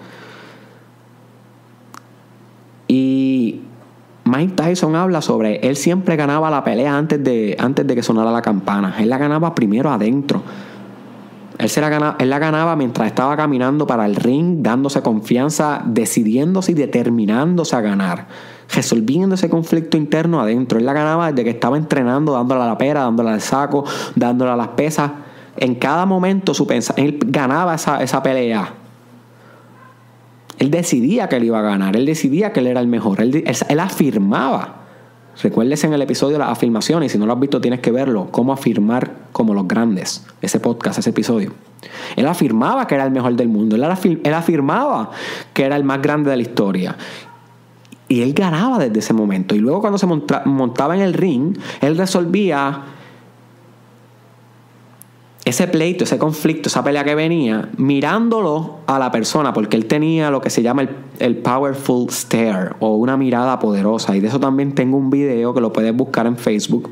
Y 2.88 3.62
Mike 4.24 4.54
Tyson 4.54 4.96
habla 4.96 5.22
sobre 5.22 5.68
él 5.68 5.76
siempre 5.76 6.16
ganaba 6.16 6.50
la 6.50 6.64
pelea 6.64 6.98
antes 6.98 7.22
de, 7.24 7.58
antes 7.60 7.86
de 7.88 7.96
que 7.96 8.04
sonara 8.04 8.32
la 8.32 8.42
campana. 8.42 8.96
Él 9.00 9.10
la 9.10 9.18
ganaba 9.18 9.56
primero 9.56 9.90
adentro. 9.90 10.44
Él, 11.62 11.70
se 11.70 11.80
la 11.80 11.90
ganaba, 11.90 12.16
él 12.18 12.32
la 12.32 12.40
ganaba 12.40 12.76
mientras 12.76 13.06
estaba 13.06 13.38
caminando 13.38 13.86
para 13.86 14.08
el 14.08 14.16
ring, 14.16 14.64
dándose 14.64 15.04
confianza, 15.04 15.84
decidiéndose 15.86 16.72
y 16.72 16.76
determinándose 16.76 17.76
a 17.76 17.82
ganar, 17.82 18.26
resolviendo 18.74 19.36
ese 19.36 19.48
conflicto 19.48 19.96
interno 19.96 20.42
adentro. 20.42 20.80
Él 20.80 20.88
la 20.88 20.94
ganaba 20.94 21.32
desde 21.32 21.44
que 21.44 21.52
estaba 21.52 21.78
entrenando, 21.78 22.34
dándole 22.34 22.64
a 22.64 22.66
la 22.66 22.80
pera, 22.80 23.02
dándole 23.02 23.30
al 23.30 23.42
saco, 23.42 23.86
dándole 24.16 24.50
a 24.50 24.56
las 24.56 24.70
pesas. 24.70 25.12
En 25.56 25.76
cada 25.76 26.08
momento 26.08 26.56
su 26.56 26.68
él 26.96 27.20
ganaba 27.28 27.76
esa, 27.76 28.02
esa 28.02 28.24
pelea. 28.24 28.74
Él 30.58 30.72
decidía 30.72 31.30
que 31.30 31.36
él 31.36 31.44
iba 31.44 31.60
a 31.60 31.64
ganar, 31.64 31.96
él 31.96 32.08
decidía 32.08 32.54
que 32.54 32.62
él 32.62 32.68
era 32.68 32.80
el 32.80 32.88
mejor, 32.88 33.22
él, 33.22 33.44
él 33.46 33.80
afirmaba. 33.80 34.81
Recuérdese 35.42 35.88
en 35.88 35.94
el 35.94 36.02
episodio 36.02 36.38
las 36.38 36.50
afirmaciones, 36.50 37.12
si 37.12 37.18
no 37.18 37.26
lo 37.26 37.34
has 37.34 37.40
visto 37.40 37.62
tienes 37.62 37.80
que 37.80 37.92
verlo, 37.92 38.28
cómo 38.32 38.54
afirmar 38.54 39.12
como 39.32 39.54
los 39.54 39.68
grandes, 39.68 40.26
ese 40.42 40.60
podcast, 40.60 41.00
ese 41.00 41.12
episodio. 41.12 41.54
Él 42.16 42.28
afirmaba 42.28 42.86
que 42.86 42.96
era 42.96 43.06
el 43.06 43.12
mejor 43.12 43.34
del 43.36 43.48
mundo, 43.48 43.76
él, 43.76 44.20
él 44.24 44.34
afirmaba 44.34 45.12
que 45.54 45.64
era 45.64 45.76
el 45.76 45.84
más 45.84 46.02
grande 46.02 46.30
de 46.30 46.36
la 46.36 46.42
historia. 46.42 46.98
Y 48.08 48.22
él 48.22 48.34
ganaba 48.34 48.78
desde 48.78 49.00
ese 49.00 49.14
momento. 49.14 49.56
Y 49.56 49.60
luego 49.60 49.80
cuando 49.80 49.98
se 49.98 50.06
montaba 50.06 50.96
en 50.96 51.02
el 51.02 51.14
ring, 51.14 51.58
él 51.80 51.98
resolvía 51.98 52.82
ese 55.44 55.68
pleito, 55.68 56.04
ese 56.04 56.20
conflicto, 56.20 56.70
esa 56.70 56.84
pelea 56.84 57.04
que 57.04 57.16
venía, 57.16 57.70
mirándolo 57.78 58.80
a 58.86 59.00
la 59.00 59.12
persona, 59.12 59.54
porque 59.54 59.76
él 59.76 59.88
tenía 59.88 60.30
lo 60.30 60.40
que 60.40 60.52
se 60.52 60.62
llama 60.62 60.88
el, 61.20 61.38
powerful 61.38 62.10
stare 62.12 62.76
o 62.80 62.96
una 62.96 63.18
mirada 63.18 63.58
poderosa. 63.60 64.16
Y 64.16 64.20
de 64.20 64.28
eso 64.28 64.40
también 64.40 64.76
tengo 64.76 64.98
un 64.98 65.10
video 65.10 65.54
que 65.54 65.62
lo 65.62 65.74
puedes 65.74 65.96
buscar 65.96 66.28
en 66.28 66.38
Facebook. 66.38 66.92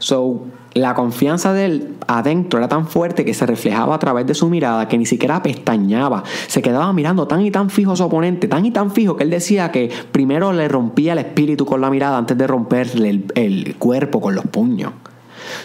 So, 0.00 0.42
la 0.74 0.94
confianza 0.94 1.52
de 1.52 1.64
él 1.66 1.94
adentro 2.08 2.58
era 2.58 2.68
tan 2.68 2.86
fuerte 2.86 3.24
que 3.24 3.34
se 3.34 3.46
reflejaba 3.46 3.94
a 3.94 3.98
través 3.98 4.26
de 4.26 4.34
su 4.34 4.48
mirada 4.48 4.88
que 4.88 4.98
ni 4.98 5.06
siquiera 5.06 5.42
pestañaba. 5.42 6.24
Se 6.48 6.62
quedaba 6.62 6.92
mirando 6.92 7.28
tan 7.28 7.42
y 7.42 7.52
tan 7.52 7.70
fijo 7.70 7.92
a 7.92 7.96
su 7.96 8.04
oponente, 8.04 8.48
tan 8.48 8.66
y 8.66 8.72
tan 8.72 8.90
fijo 8.90 9.16
que 9.16 9.22
él 9.22 9.30
decía 9.30 9.70
que 9.70 9.90
primero 10.10 10.52
le 10.52 10.66
rompía 10.66 11.12
el 11.12 11.18
espíritu 11.20 11.64
con 11.64 11.80
la 11.80 11.90
mirada 11.90 12.18
antes 12.18 12.36
de 12.36 12.46
romperle 12.46 13.22
el 13.34 13.76
cuerpo 13.78 14.20
con 14.20 14.34
los 14.34 14.44
puños. 14.46 14.92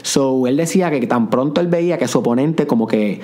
So, 0.01 0.47
él 0.47 0.57
decía 0.57 0.91
que 0.91 1.05
tan 1.07 1.29
pronto 1.29 1.61
él 1.61 1.67
veía 1.67 1.97
que 1.97 2.07
su 2.07 2.19
oponente 2.19 2.67
como 2.67 2.87
que 2.87 3.21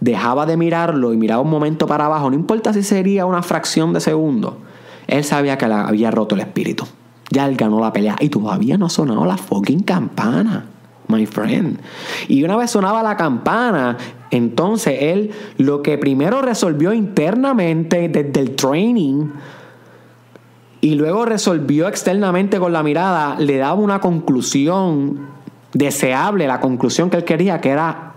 dejaba 0.00 0.46
de 0.46 0.56
mirarlo 0.56 1.12
y 1.12 1.16
miraba 1.16 1.42
un 1.42 1.50
momento 1.50 1.86
para 1.86 2.06
abajo, 2.06 2.30
no 2.30 2.36
importa 2.36 2.72
si 2.72 2.82
sería 2.82 3.26
una 3.26 3.42
fracción 3.42 3.92
de 3.92 4.00
segundo, 4.00 4.58
él 5.06 5.24
sabía 5.24 5.58
que 5.58 5.66
le 5.66 5.74
había 5.74 6.10
roto 6.10 6.34
el 6.34 6.42
espíritu. 6.42 6.84
Ya 7.30 7.46
él 7.46 7.56
ganó 7.56 7.80
la 7.80 7.92
pelea 7.92 8.16
y 8.20 8.28
todavía 8.28 8.78
no 8.78 8.86
ha 8.86 8.90
sonado 8.90 9.24
la 9.26 9.36
fucking 9.36 9.80
campana, 9.80 10.66
my 11.08 11.26
friend. 11.26 11.78
Y 12.28 12.42
una 12.44 12.56
vez 12.56 12.70
sonaba 12.70 13.02
la 13.02 13.16
campana, 13.16 13.98
entonces 14.30 14.98
él 15.00 15.30
lo 15.58 15.82
que 15.82 15.98
primero 15.98 16.40
resolvió 16.42 16.92
internamente 16.92 18.08
desde 18.08 18.40
el 18.40 18.56
training 18.56 19.26
y 20.80 20.94
luego 20.94 21.24
resolvió 21.24 21.88
externamente 21.88 22.58
con 22.58 22.72
la 22.72 22.82
mirada, 22.82 23.36
le 23.38 23.56
daba 23.56 23.74
una 23.74 24.00
conclusión 24.00 25.37
deseable 25.72 26.46
la 26.46 26.60
conclusión 26.60 27.10
que 27.10 27.18
él 27.18 27.24
quería, 27.24 27.60
que 27.60 27.70
era 27.70 28.08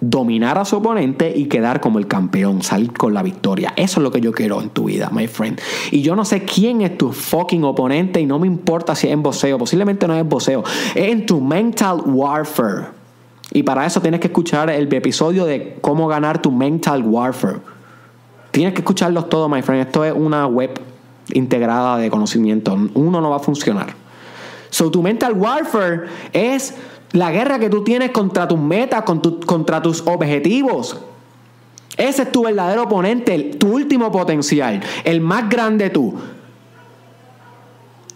dominar 0.00 0.58
a 0.58 0.64
su 0.64 0.76
oponente 0.76 1.32
y 1.34 1.46
quedar 1.46 1.80
como 1.80 1.98
el 1.98 2.06
campeón, 2.06 2.62
salir 2.62 2.92
con 2.92 3.14
la 3.14 3.22
victoria. 3.22 3.72
Eso 3.76 4.00
es 4.00 4.04
lo 4.04 4.10
que 4.10 4.20
yo 4.20 4.32
quiero 4.32 4.60
en 4.60 4.70
tu 4.70 4.84
vida, 4.84 5.10
my 5.12 5.26
friend. 5.26 5.60
Y 5.90 6.02
yo 6.02 6.14
no 6.14 6.24
sé 6.24 6.44
quién 6.44 6.82
es 6.82 6.96
tu 6.96 7.12
fucking 7.12 7.64
oponente 7.64 8.20
y 8.20 8.26
no 8.26 8.38
me 8.38 8.46
importa 8.46 8.94
si 8.94 9.08
es 9.08 9.12
en 9.12 9.22
boxeo, 9.22 9.58
posiblemente 9.58 10.06
no 10.06 10.14
es 10.14 10.26
boxeo, 10.26 10.62
es 10.94 11.08
en 11.10 11.26
tu 11.26 11.40
mental 11.40 12.02
warfare. 12.06 12.86
Y 13.52 13.62
para 13.62 13.86
eso 13.86 14.00
tienes 14.00 14.20
que 14.20 14.28
escuchar 14.28 14.70
el 14.70 14.92
episodio 14.92 15.46
de 15.46 15.78
cómo 15.80 16.06
ganar 16.06 16.40
tu 16.40 16.52
mental 16.52 17.02
warfare. 17.02 17.58
Tienes 18.50 18.74
que 18.74 18.80
escucharlos 18.80 19.28
todos, 19.28 19.50
my 19.50 19.62
friend. 19.62 19.86
Esto 19.86 20.04
es 20.04 20.12
una 20.12 20.46
web 20.46 20.78
integrada 21.32 21.98
de 21.98 22.10
conocimiento. 22.10 22.76
Uno 22.94 23.20
no 23.20 23.30
va 23.30 23.36
a 23.36 23.40
funcionar. 23.40 23.94
So, 24.70 24.90
tu 24.90 25.02
mental 25.02 25.32
warfare 25.32 26.08
es 26.32 26.74
la 27.12 27.30
guerra 27.30 27.58
que 27.58 27.70
tú 27.70 27.84
tienes 27.84 28.10
contra 28.10 28.46
tus 28.46 28.58
metas, 28.58 29.02
contra 29.02 29.80
tus 29.82 30.02
objetivos. 30.06 30.98
Ese 31.96 32.22
es 32.22 32.32
tu 32.32 32.44
verdadero 32.44 32.84
oponente, 32.84 33.38
tu 33.58 33.74
último 33.74 34.12
potencial, 34.12 34.80
el 35.04 35.20
más 35.20 35.48
grande 35.48 35.90
tú. 35.90 36.14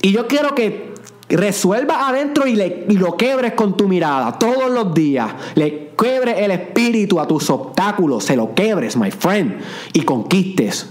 Y 0.00 0.12
yo 0.12 0.28
quiero 0.28 0.54
que 0.54 0.92
resuelvas 1.28 1.98
adentro 2.00 2.46
y, 2.46 2.60
y 2.60 2.96
lo 2.96 3.16
quebres 3.16 3.54
con 3.54 3.76
tu 3.76 3.88
mirada 3.88 4.38
todos 4.38 4.70
los 4.70 4.94
días. 4.94 5.32
Le 5.54 5.92
quebres 5.98 6.38
el 6.38 6.50
espíritu 6.50 7.18
a 7.18 7.26
tus 7.26 7.50
obstáculos, 7.50 8.24
se 8.24 8.36
lo 8.36 8.54
quebres, 8.54 8.96
my 8.96 9.10
friend, 9.10 9.60
y 9.92 10.02
conquistes. 10.02 10.88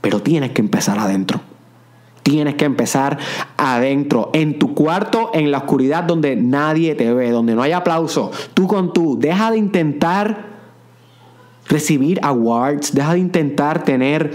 Pero 0.00 0.20
tienes 0.22 0.52
que 0.52 0.62
empezar 0.62 0.98
adentro. 0.98 1.40
Tienes 2.22 2.54
que 2.54 2.64
empezar 2.64 3.18
adentro, 3.56 4.30
en 4.32 4.58
tu 4.58 4.74
cuarto, 4.74 5.30
en 5.34 5.50
la 5.50 5.58
oscuridad 5.58 6.04
donde 6.04 6.36
nadie 6.36 6.94
te 6.94 7.12
ve, 7.12 7.30
donde 7.30 7.54
no 7.54 7.62
hay 7.62 7.72
aplauso. 7.72 8.30
Tú 8.54 8.68
con 8.68 8.92
tú. 8.92 9.18
Deja 9.18 9.50
de 9.50 9.58
intentar 9.58 10.52
recibir 11.68 12.20
awards, 12.22 12.94
deja 12.94 13.14
de 13.14 13.18
intentar 13.18 13.82
tener 13.84 14.32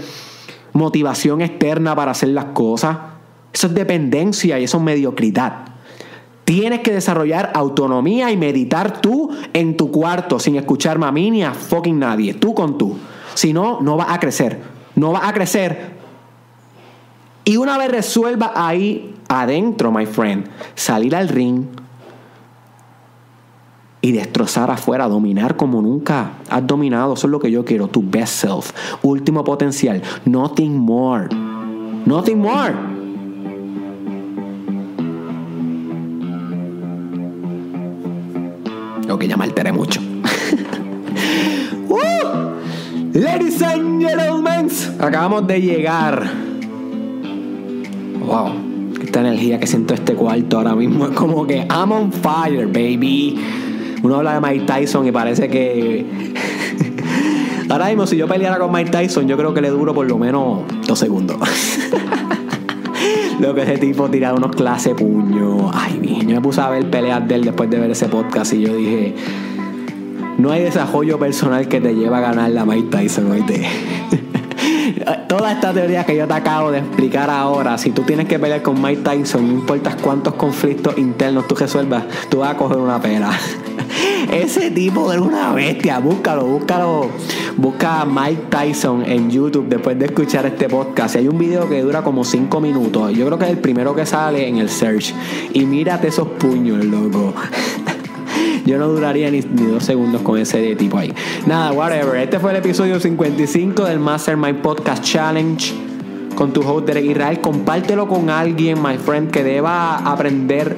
motivación 0.72 1.40
externa 1.40 1.94
para 1.96 2.10
hacer 2.10 2.30
las 2.30 2.46
cosas. 2.46 2.96
Eso 3.52 3.68
es 3.68 3.74
dependencia 3.74 4.58
y 4.58 4.64
eso 4.64 4.78
es 4.78 4.82
mediocridad. 4.82 5.68
Tienes 6.44 6.80
que 6.80 6.92
desarrollar 6.92 7.52
autonomía 7.54 8.30
y 8.30 8.36
meditar 8.36 9.00
tú 9.00 9.30
en 9.52 9.76
tu 9.76 9.90
cuarto 9.90 10.38
sin 10.38 10.56
escuchar 10.56 10.98
a 11.02 11.12
ni 11.12 11.42
a 11.42 11.52
fucking 11.52 11.98
nadie, 11.98 12.34
tú 12.34 12.54
con 12.54 12.78
tú. 12.78 12.96
Si 13.34 13.52
no, 13.52 13.80
no 13.80 13.96
vas 13.96 14.08
a 14.10 14.18
crecer. 14.18 14.58
No 14.94 15.12
vas 15.12 15.28
a 15.28 15.32
crecer. 15.32 15.97
Y 17.48 17.56
una 17.56 17.78
vez 17.78 17.90
resuelva 17.90 18.52
ahí 18.54 19.14
adentro, 19.26 19.90
my 19.90 20.04
friend, 20.04 20.46
salir 20.74 21.16
al 21.16 21.30
ring 21.30 21.64
y 24.02 24.12
destrozar 24.12 24.70
afuera, 24.70 25.08
dominar 25.08 25.56
como 25.56 25.80
nunca 25.80 26.32
has 26.50 26.66
dominado. 26.66 27.14
Eso 27.14 27.26
es 27.26 27.30
lo 27.30 27.40
que 27.40 27.50
yo 27.50 27.64
quiero, 27.64 27.88
tu 27.88 28.02
best 28.02 28.34
self. 28.34 28.72
Último 29.02 29.44
potencial, 29.44 30.02
nothing 30.26 30.76
more. 30.76 31.26
Nothing 32.04 32.36
more. 32.36 32.74
Ok, 39.08 39.24
ya 39.24 39.38
me 39.38 39.44
alteré 39.44 39.72
mucho. 39.72 40.02
¡Uh! 41.88 41.96
Ladies 43.14 43.62
and 43.62 44.02
gentlemen, 44.02 44.68
acabamos 45.00 45.46
de 45.46 45.62
llegar. 45.62 46.47
Wow, 48.28 48.50
esta 49.02 49.20
energía 49.20 49.58
que 49.58 49.66
siento 49.66 49.94
este 49.94 50.12
cuarto 50.12 50.58
ahora 50.58 50.74
mismo 50.74 51.06
es 51.06 51.12
como 51.12 51.46
que 51.46 51.66
I'm 51.70 51.92
on 51.92 52.12
fire, 52.12 52.66
baby. 52.66 53.40
Uno 54.02 54.16
habla 54.16 54.34
de 54.34 54.40
Mike 54.42 54.66
Tyson 54.66 55.06
y 55.06 55.12
parece 55.12 55.48
que. 55.48 56.04
ahora 57.70 57.86
mismo, 57.86 58.06
si 58.06 58.18
yo 58.18 58.28
peleara 58.28 58.58
con 58.58 58.70
Mike 58.70 58.90
Tyson, 58.90 59.26
yo 59.26 59.38
creo 59.38 59.54
que 59.54 59.62
le 59.62 59.70
duro 59.70 59.94
por 59.94 60.06
lo 60.06 60.18
menos 60.18 60.60
dos 60.86 60.98
segundos. 60.98 61.38
lo 63.40 63.54
que 63.54 63.62
ese 63.62 63.78
tipo 63.78 64.10
tiraba 64.10 64.36
unos 64.36 64.54
clases 64.54 64.92
puño. 64.92 65.70
Ay. 65.72 66.18
Yo 66.26 66.34
me 66.34 66.40
puse 66.42 66.60
a 66.60 66.68
ver 66.68 66.90
peleas 66.90 67.26
de 67.26 67.34
él 67.34 67.44
después 67.44 67.70
de 67.70 67.80
ver 67.80 67.90
ese 67.90 68.08
podcast 68.08 68.52
y 68.52 68.60
yo 68.60 68.76
dije. 68.76 69.14
No 70.36 70.50
hay 70.50 70.64
desarrollo 70.64 71.18
personal 71.18 71.66
que 71.66 71.80
te 71.80 71.94
lleve 71.94 72.14
a 72.14 72.20
ganar 72.20 72.50
la 72.50 72.66
Mike 72.66 72.88
Tyson, 72.90 73.30
oíste. 73.30 73.66
Toda 75.28 75.52
esta 75.52 75.74
teoría 75.74 76.04
que 76.04 76.16
yo 76.16 76.26
te 76.26 76.32
acabo 76.32 76.70
de 76.70 76.78
explicar 76.78 77.28
ahora, 77.28 77.76
si 77.76 77.90
tú 77.90 78.02
tienes 78.02 78.26
que 78.26 78.38
pelear 78.38 78.62
con 78.62 78.80
Mike 78.80 79.02
Tyson, 79.02 79.46
no 79.46 79.52
importa 79.52 79.94
cuántos 80.00 80.32
conflictos 80.34 80.96
internos 80.96 81.46
tú 81.46 81.54
resuelvas, 81.54 82.04
tú 82.30 82.38
vas 82.38 82.52
a 82.52 82.56
coger 82.56 82.78
una 82.78 82.98
pera. 82.98 83.30
Ese 84.32 84.70
tipo 84.70 85.12
era 85.12 85.20
una 85.20 85.52
bestia, 85.52 85.98
búscalo, 85.98 86.46
búscalo. 86.46 87.10
Busca 87.58 88.00
a 88.00 88.04
Mike 88.06 88.44
Tyson 88.48 89.04
en 89.04 89.30
YouTube 89.30 89.68
después 89.68 89.98
de 89.98 90.06
escuchar 90.06 90.46
este 90.46 90.66
podcast. 90.66 91.16
Hay 91.16 91.28
un 91.28 91.36
video 91.36 91.68
que 91.68 91.82
dura 91.82 92.02
como 92.02 92.24
5 92.24 92.60
minutos. 92.60 93.12
Yo 93.12 93.26
creo 93.26 93.38
que 93.38 93.44
es 93.46 93.50
el 93.50 93.58
primero 93.58 93.94
que 93.94 94.06
sale 94.06 94.48
en 94.48 94.58
el 94.58 94.70
search. 94.70 95.14
Y 95.52 95.66
mírate 95.66 96.08
esos 96.08 96.28
puños, 96.28 96.84
loco. 96.84 97.34
Yo 98.68 98.76
no 98.76 98.88
duraría 98.88 99.30
ni, 99.30 99.40
dos 99.40 99.82
segundos 99.82 100.20
con 100.20 100.38
ese 100.38 100.76
tipo 100.76 100.98
ahí. 100.98 101.10
Nada, 101.46 101.72
whatever. 101.72 102.16
Este 102.16 102.38
fue 102.38 102.50
el 102.50 102.58
episodio 102.58 103.00
55 103.00 103.82
del 103.84 103.98
Mastermind 103.98 104.60
Podcast 104.60 105.02
Challenge 105.02 105.74
con 106.34 106.52
tu 106.52 106.60
host 106.60 106.86
Derek 106.86 107.06
Israel. 107.06 107.40
Compártelo 107.40 108.06
con 108.06 108.28
alguien, 108.28 108.82
my 108.82 108.98
friend, 108.98 109.30
que 109.30 109.42
deba 109.42 109.96
aprender 109.96 110.76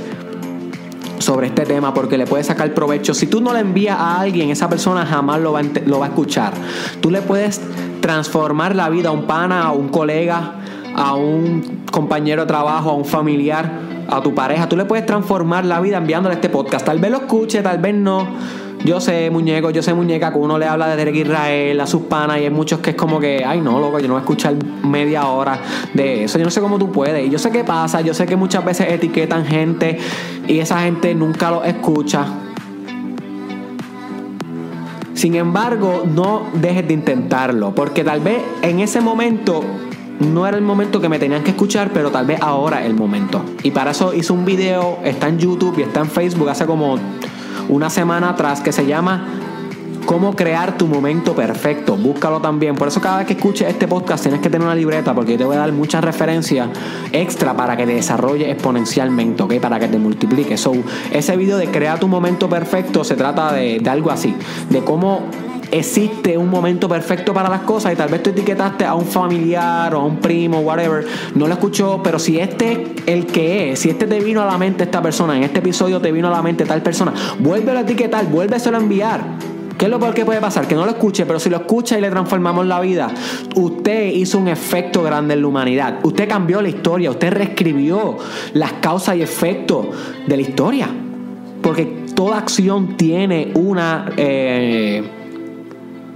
sobre 1.18 1.48
este 1.48 1.66
tema 1.66 1.92
porque 1.92 2.16
le 2.16 2.28
puedes 2.28 2.46
sacar 2.46 2.72
provecho. 2.74 3.12
Si 3.12 3.26
tú 3.26 3.40
no 3.40 3.52
le 3.52 3.58
envías 3.58 3.98
a 3.98 4.20
alguien, 4.20 4.50
esa 4.50 4.68
persona 4.68 5.04
jamás 5.04 5.40
lo 5.40 5.50
va, 5.50 5.62
lo 5.84 5.98
va 5.98 6.06
a 6.06 6.08
escuchar. 6.10 6.52
Tú 7.00 7.10
le 7.10 7.22
puedes 7.22 7.60
transformar 8.00 8.76
la 8.76 8.88
vida 8.88 9.08
a 9.08 9.12
un 9.12 9.26
pana, 9.26 9.64
a 9.64 9.72
un 9.72 9.88
colega, 9.88 10.60
a 10.94 11.16
un 11.16 11.86
compañero 11.90 12.42
de 12.42 12.46
trabajo, 12.46 12.90
a 12.90 12.94
un 12.94 13.04
familiar, 13.04 13.89
a 14.10 14.22
tu 14.22 14.34
pareja. 14.34 14.68
Tú 14.68 14.76
le 14.76 14.84
puedes 14.84 15.06
transformar 15.06 15.64
la 15.64 15.80
vida 15.80 15.98
enviándole 15.98 16.34
este 16.34 16.48
podcast. 16.48 16.84
Tal 16.84 16.98
vez 16.98 17.10
lo 17.10 17.18
escuche, 17.18 17.62
tal 17.62 17.78
vez 17.78 17.94
no. 17.94 18.28
Yo 18.84 18.98
sé, 18.98 19.28
muñeco, 19.30 19.70
yo 19.70 19.82
sé, 19.82 19.92
muñeca, 19.92 20.32
que 20.32 20.38
uno 20.38 20.58
le 20.58 20.66
habla 20.66 20.88
de 20.88 20.96
Derek 20.96 21.16
Israel, 21.16 21.78
a 21.80 21.86
sus 21.86 22.02
panas, 22.02 22.38
y 22.38 22.44
hay 22.44 22.50
muchos 22.50 22.80
que 22.80 22.90
es 22.90 22.96
como 22.96 23.20
que, 23.20 23.44
ay, 23.44 23.60
no, 23.60 23.78
loco, 23.78 23.98
yo 23.98 24.08
no 24.08 24.14
voy 24.14 24.20
a 24.20 24.22
escuchar 24.22 24.54
media 24.82 25.26
hora 25.26 25.58
de 25.92 26.24
eso. 26.24 26.38
Yo 26.38 26.44
no 26.44 26.50
sé 26.50 26.62
cómo 26.62 26.78
tú 26.78 26.90
puedes. 26.90 27.26
Y 27.26 27.30
yo 27.30 27.38
sé 27.38 27.50
qué 27.50 27.62
pasa, 27.62 28.00
yo 28.00 28.14
sé 28.14 28.24
que 28.24 28.36
muchas 28.36 28.64
veces 28.64 28.90
etiquetan 28.90 29.44
gente 29.44 29.98
y 30.48 30.60
esa 30.60 30.80
gente 30.80 31.14
nunca 31.14 31.50
lo 31.50 31.62
escucha. 31.62 32.24
Sin 35.12 35.34
embargo, 35.34 36.04
no 36.06 36.44
dejes 36.54 36.88
de 36.88 36.94
intentarlo, 36.94 37.74
porque 37.74 38.02
tal 38.02 38.20
vez 38.20 38.38
en 38.62 38.80
ese 38.80 39.02
momento 39.02 39.62
no 40.20 40.46
era 40.46 40.56
el 40.56 40.62
momento 40.62 41.00
que 41.00 41.08
me 41.08 41.18
tenían 41.18 41.42
que 41.42 41.50
escuchar, 41.50 41.90
pero 41.92 42.10
tal 42.10 42.26
vez 42.26 42.40
ahora 42.40 42.80
es 42.80 42.86
el 42.86 42.94
momento. 42.94 43.42
Y 43.62 43.70
para 43.70 43.92
eso 43.92 44.14
hice 44.14 44.32
un 44.32 44.44
video, 44.44 44.98
está 45.02 45.28
en 45.28 45.38
YouTube 45.38 45.78
y 45.78 45.82
está 45.82 46.00
en 46.00 46.10
Facebook 46.10 46.50
hace 46.50 46.66
como 46.66 46.98
una 47.68 47.88
semana 47.88 48.30
atrás 48.30 48.60
que 48.60 48.72
se 48.72 48.86
llama 48.86 49.26
Cómo 50.04 50.34
crear 50.34 50.76
tu 50.76 50.86
momento 50.86 51.34
perfecto. 51.34 51.96
Búscalo 51.96 52.40
también. 52.40 52.74
Por 52.74 52.88
eso 52.88 53.00
cada 53.00 53.18
vez 53.18 53.26
que 53.26 53.34
escuches 53.34 53.68
este 53.68 53.86
podcast 53.86 54.22
tienes 54.22 54.40
que 54.40 54.50
tener 54.50 54.66
una 54.66 54.74
libreta 54.74 55.14
porque 55.14 55.32
yo 55.32 55.38
te 55.38 55.44
voy 55.44 55.56
a 55.56 55.60
dar 55.60 55.72
muchas 55.72 56.02
referencias 56.02 56.68
extra 57.12 57.54
para 57.56 57.76
que 57.76 57.86
te 57.86 57.94
desarrolle 57.94 58.50
exponencialmente, 58.50 59.42
¿ok? 59.42 59.54
Para 59.60 59.78
que 59.78 59.88
te 59.88 59.98
multiplique. 59.98 60.56
So, 60.56 60.72
ese 61.12 61.36
video 61.36 61.56
de 61.58 61.68
crear 61.68 61.98
tu 61.98 62.08
momento 62.08 62.48
perfecto 62.48 63.04
se 63.04 63.14
trata 63.14 63.52
de, 63.52 63.78
de 63.78 63.90
algo 63.90 64.10
así. 64.10 64.34
De 64.68 64.80
cómo 64.80 65.22
existe 65.70 66.36
un 66.36 66.48
momento 66.48 66.88
perfecto 66.88 67.32
para 67.32 67.48
las 67.48 67.60
cosas 67.60 67.92
y 67.92 67.96
tal 67.96 68.08
vez 68.08 68.22
tú 68.22 68.30
etiquetaste 68.30 68.84
a 68.84 68.94
un 68.94 69.06
familiar 69.06 69.94
o 69.94 70.00
a 70.00 70.04
un 70.04 70.18
primo, 70.18 70.60
whatever, 70.60 71.06
no 71.34 71.46
lo 71.46 71.52
escuchó, 71.52 72.00
pero 72.02 72.18
si 72.18 72.38
este 72.38 72.94
el 73.06 73.26
que 73.26 73.72
es, 73.72 73.80
si 73.80 73.90
este 73.90 74.06
te 74.06 74.20
vino 74.20 74.42
a 74.42 74.46
la 74.46 74.58
mente 74.58 74.84
esta 74.84 75.02
persona, 75.02 75.36
en 75.36 75.44
este 75.44 75.60
episodio 75.60 76.00
te 76.00 76.12
vino 76.12 76.28
a 76.28 76.30
la 76.30 76.42
mente 76.42 76.64
tal 76.64 76.82
persona, 76.82 77.12
vuélvelo 77.38 77.78
a 77.78 77.82
etiquetar, 77.82 78.26
vuélveselo 78.26 78.76
a 78.76 78.80
enviar. 78.80 79.20
¿Qué 79.80 79.86
es 79.86 79.90
lo 79.90 79.98
peor 79.98 80.12
que 80.12 80.26
puede 80.26 80.42
pasar? 80.42 80.68
Que 80.68 80.74
no 80.74 80.84
lo 80.84 80.90
escuche, 80.90 81.24
pero 81.24 81.40
si 81.40 81.48
lo 81.48 81.56
escucha 81.56 81.96
y 81.96 82.02
le 82.02 82.10
transformamos 82.10 82.66
la 82.66 82.80
vida, 82.80 83.08
usted 83.54 84.12
hizo 84.12 84.36
un 84.36 84.48
efecto 84.48 85.02
grande 85.02 85.32
en 85.32 85.40
la 85.40 85.46
humanidad. 85.46 86.00
Usted 86.02 86.28
cambió 86.28 86.60
la 86.60 86.68
historia, 86.68 87.10
usted 87.10 87.32
reescribió 87.32 88.18
las 88.52 88.74
causas 88.74 89.16
y 89.16 89.22
efectos 89.22 89.86
de 90.26 90.36
la 90.36 90.42
historia. 90.42 90.86
Porque 91.62 92.04
toda 92.14 92.36
acción 92.36 92.98
tiene 92.98 93.52
una... 93.54 94.12
Eh, 94.18 95.19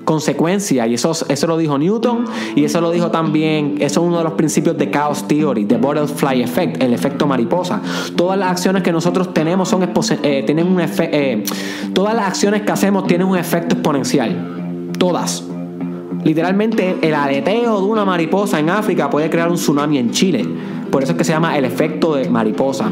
consecuencia 0.05 0.87
y 0.87 0.95
eso, 0.95 1.13
eso 1.29 1.47
lo 1.47 1.57
dijo 1.57 1.79
Newton 1.79 2.25
y 2.55 2.65
eso 2.65 2.81
lo 2.81 2.91
dijo 2.91 3.11
también 3.11 3.77
eso 3.81 4.01
es 4.01 4.07
uno 4.07 4.19
de 4.19 4.25
los 4.25 4.35
principios 4.35 4.77
de 4.77 4.91
Chaos 4.91 5.27
Theory 5.27 5.65
de 5.65 5.77
Butterfly 5.77 6.43
Effect 6.43 6.83
el 6.83 6.93
efecto 6.93 7.27
mariposa. 7.27 7.81
Todas 8.17 8.39
las 8.39 8.51
acciones 8.51 8.83
que 8.83 8.93
nosotros 8.93 9.33
tenemos 9.33 9.69
son 9.69 9.83
eh, 10.23 10.43
tienen 10.47 10.67
un 10.67 10.81
eh, 10.81 11.45
todas 11.93 12.15
las 12.15 12.27
acciones 12.27 12.63
que 12.63 12.73
hacemos 12.73 13.07
tienen 13.07 13.27
un 13.27 13.39
efecto 13.39 13.75
exponencial. 13.75 14.93
Todas. 14.99 15.45
Literalmente 16.25 16.97
el 17.03 17.15
aleteo 17.15 17.81
de 17.81 17.87
una 17.87 18.05
mariposa 18.05 18.59
en 18.59 18.71
África 18.71 19.11
puede 19.11 19.29
crear 19.29 19.51
un 19.51 19.57
tsunami 19.57 19.99
en 19.99 20.11
Chile. 20.11 20.47
Por 20.91 21.03
eso 21.03 21.13
es 21.13 21.19
que 21.19 21.25
se 21.25 21.33
llama 21.33 21.59
el 21.59 21.65
efecto 21.65 22.15
de 22.15 22.31
mariposa 22.31 22.91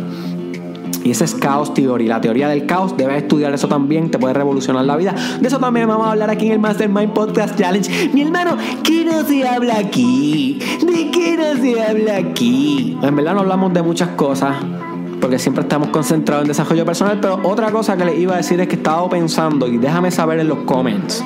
y 1.05 1.11
ese 1.11 1.25
es 1.25 1.35
Chaos 1.39 1.75
Theory, 1.75 2.07
la 2.07 2.21
teoría 2.21 2.49
del 2.49 2.67
caos. 2.67 2.97
Debes 2.97 3.23
estudiar 3.23 3.53
eso 3.53 3.69
también, 3.69 4.11
te 4.11 4.19
puede 4.19 4.35
revolucionar 4.35 4.85
la 4.85 4.97
vida. 4.97 5.15
De 5.41 5.49
eso 5.49 5.59
también 5.59 5.89
vamos 5.89 6.07
a 6.07 6.13
hablar 6.13 6.31
aquí 6.31 6.47
en 6.47 6.53
el 6.53 6.59
Mastermind 6.59 7.13
Podcast 7.13 7.59
Challenge. 7.59 8.11
Mi 8.13 8.23
hermano, 8.23 8.57
¿qué 8.83 9.05
no 9.05 9.23
se 9.25 9.47
habla 9.47 9.79
aquí? 9.79 10.59
¿De 10.87 11.11
qué 11.11 11.37
no 11.37 11.61
se 11.61 11.83
habla 11.83 12.17
aquí? 12.17 12.97
En 13.03 13.17
verdad 13.17 13.35
no 13.35 13.41
hablamos 13.41 13.73
de 13.73 13.83
muchas 13.83 14.11
cosas. 14.11 14.57
Porque 15.21 15.39
siempre 15.39 15.63
estamos 15.63 15.89
concentrados 15.89 16.43
en 16.43 16.49
desarrollo 16.49 16.85
personal. 16.85 17.19
Pero 17.21 17.41
otra 17.45 17.71
cosa 17.71 17.97
que 17.97 18.05
les 18.05 18.19
iba 18.19 18.35
a 18.35 18.39
decir 18.39 18.61
es 18.61 18.67
que 18.67 18.75
he 18.75 18.79
estado 18.79 19.09
pensando, 19.09 19.69
y 19.69 19.79
déjame 19.79 20.11
saber 20.11 20.41
en 20.41 20.49
los 20.49 20.59
comments. 20.61 21.23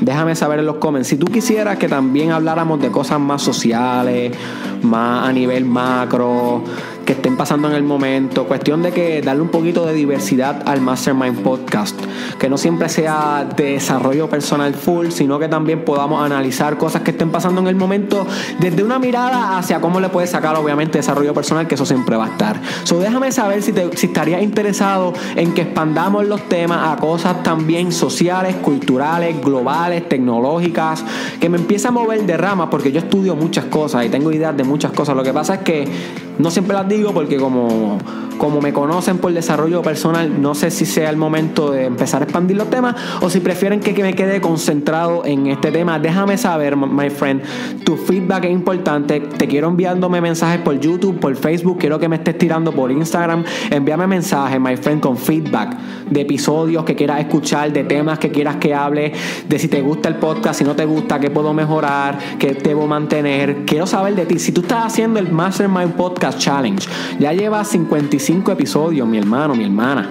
Déjame 0.00 0.34
saber 0.34 0.60
en 0.60 0.66
los 0.66 0.76
comments. 0.76 1.08
Si 1.08 1.16
tú 1.16 1.26
quisieras 1.26 1.78
que 1.78 1.86
también 1.86 2.32
habláramos 2.32 2.80
de 2.80 2.90
cosas 2.90 3.20
más 3.20 3.42
sociales, 3.42 4.34
más 4.82 5.28
a 5.28 5.32
nivel 5.32 5.64
macro, 5.66 6.62
que 7.10 7.14
estén 7.14 7.36
pasando 7.36 7.66
en 7.66 7.74
el 7.74 7.82
momento. 7.82 8.44
Cuestión 8.44 8.84
de 8.84 8.92
que 8.92 9.20
darle 9.20 9.42
un 9.42 9.48
poquito 9.48 9.84
de 9.84 9.92
diversidad 9.94 10.62
al 10.64 10.80
Mastermind 10.80 11.42
Podcast. 11.42 12.00
Que 12.38 12.48
no 12.48 12.56
siempre 12.56 12.88
sea 12.88 13.44
de 13.56 13.72
desarrollo 13.72 14.30
personal 14.30 14.74
full, 14.74 15.08
sino 15.08 15.40
que 15.40 15.48
también 15.48 15.84
podamos 15.84 16.24
analizar 16.24 16.78
cosas 16.78 17.02
que 17.02 17.10
estén 17.10 17.32
pasando 17.32 17.62
en 17.62 17.66
el 17.66 17.74
momento 17.74 18.24
desde 18.60 18.84
una 18.84 19.00
mirada 19.00 19.58
hacia 19.58 19.80
cómo 19.80 19.98
le 19.98 20.08
puedes 20.08 20.30
sacar, 20.30 20.54
obviamente, 20.54 20.98
desarrollo 20.98 21.34
personal, 21.34 21.66
que 21.66 21.74
eso 21.74 21.84
siempre 21.84 22.16
va 22.16 22.26
a 22.26 22.28
estar. 22.28 22.60
So, 22.84 23.00
déjame 23.00 23.32
saber 23.32 23.60
si, 23.62 23.72
te, 23.72 23.96
si 23.96 24.06
estarías 24.06 24.40
interesado 24.40 25.12
en 25.34 25.52
que 25.52 25.62
expandamos 25.62 26.28
los 26.28 26.48
temas 26.48 26.96
a 26.96 27.00
cosas 27.00 27.42
también 27.42 27.90
sociales, 27.90 28.54
culturales, 28.62 29.40
globales, 29.42 30.08
tecnológicas, 30.08 31.04
que 31.40 31.48
me 31.48 31.58
empiece 31.58 31.88
a 31.88 31.90
mover 31.90 32.24
de 32.24 32.36
ramas, 32.36 32.68
porque 32.70 32.92
yo 32.92 33.00
estudio 33.00 33.34
muchas 33.34 33.64
cosas 33.64 34.06
y 34.06 34.10
tengo 34.10 34.30
ideas 34.30 34.56
de 34.56 34.62
muchas 34.62 34.92
cosas. 34.92 35.16
Lo 35.16 35.24
que 35.24 35.32
pasa 35.32 35.54
es 35.54 35.60
que 35.62 36.29
no 36.40 36.50
siempre 36.50 36.74
las 36.74 36.88
digo 36.88 37.12
porque 37.12 37.36
como 37.36 37.98
como 38.40 38.62
me 38.62 38.72
conocen 38.72 39.18
por 39.18 39.34
desarrollo 39.34 39.82
personal, 39.82 40.40
no 40.40 40.54
sé 40.54 40.70
si 40.70 40.86
sea 40.86 41.10
el 41.10 41.18
momento 41.18 41.72
de 41.72 41.84
empezar 41.84 42.22
a 42.22 42.24
expandir 42.24 42.56
los 42.56 42.70
temas 42.70 42.96
o 43.20 43.28
si 43.28 43.40
prefieren 43.40 43.80
que, 43.80 43.92
me 44.00 44.14
quede 44.14 44.40
concentrado 44.40 45.26
en 45.26 45.48
este 45.48 45.70
tema. 45.70 45.98
Déjame 45.98 46.38
saber, 46.38 46.74
my 46.74 47.10
friend. 47.10 47.42
Tu 47.84 47.98
feedback 47.98 48.44
es 48.44 48.50
importante. 48.50 49.20
Te 49.20 49.46
quiero 49.46 49.68
enviándome 49.68 50.22
mensajes 50.22 50.62
por 50.62 50.80
YouTube, 50.80 51.20
por 51.20 51.36
Facebook. 51.36 51.76
Quiero 51.78 51.98
que 51.98 52.08
me 52.08 52.16
estés 52.16 52.38
tirando 52.38 52.72
por 52.72 52.90
Instagram. 52.90 53.44
Envíame 53.70 54.06
mensajes, 54.06 54.58
my 54.58 54.74
friend, 54.78 55.02
con 55.02 55.18
feedback 55.18 55.76
de 56.08 56.22
episodios 56.22 56.84
que 56.84 56.96
quieras 56.96 57.20
escuchar, 57.20 57.70
de 57.74 57.84
temas 57.84 58.18
que 58.18 58.30
quieras 58.30 58.56
que 58.56 58.74
hable, 58.74 59.12
de 59.46 59.58
si 59.58 59.68
te 59.68 59.82
gusta 59.82 60.08
el 60.08 60.14
podcast, 60.14 60.58
si 60.58 60.64
no 60.64 60.74
te 60.74 60.86
gusta, 60.86 61.20
qué 61.20 61.30
puedo 61.30 61.52
mejorar, 61.52 62.18
qué 62.38 62.54
debo 62.54 62.86
mantener. 62.86 63.66
Quiero 63.66 63.86
saber 63.86 64.14
de 64.14 64.24
ti. 64.24 64.38
Si 64.38 64.50
tú 64.50 64.62
estás 64.62 64.86
haciendo 64.86 65.20
el 65.20 65.30
Mastermind 65.30 65.92
Podcast 65.92 66.38
Challenge, 66.38 66.88
ya 67.18 67.34
llevas 67.34 67.68
55 67.68 68.29
episodios, 68.30 69.06
mi 69.08 69.18
hermano, 69.18 69.54
mi 69.54 69.64
hermana. 69.64 70.08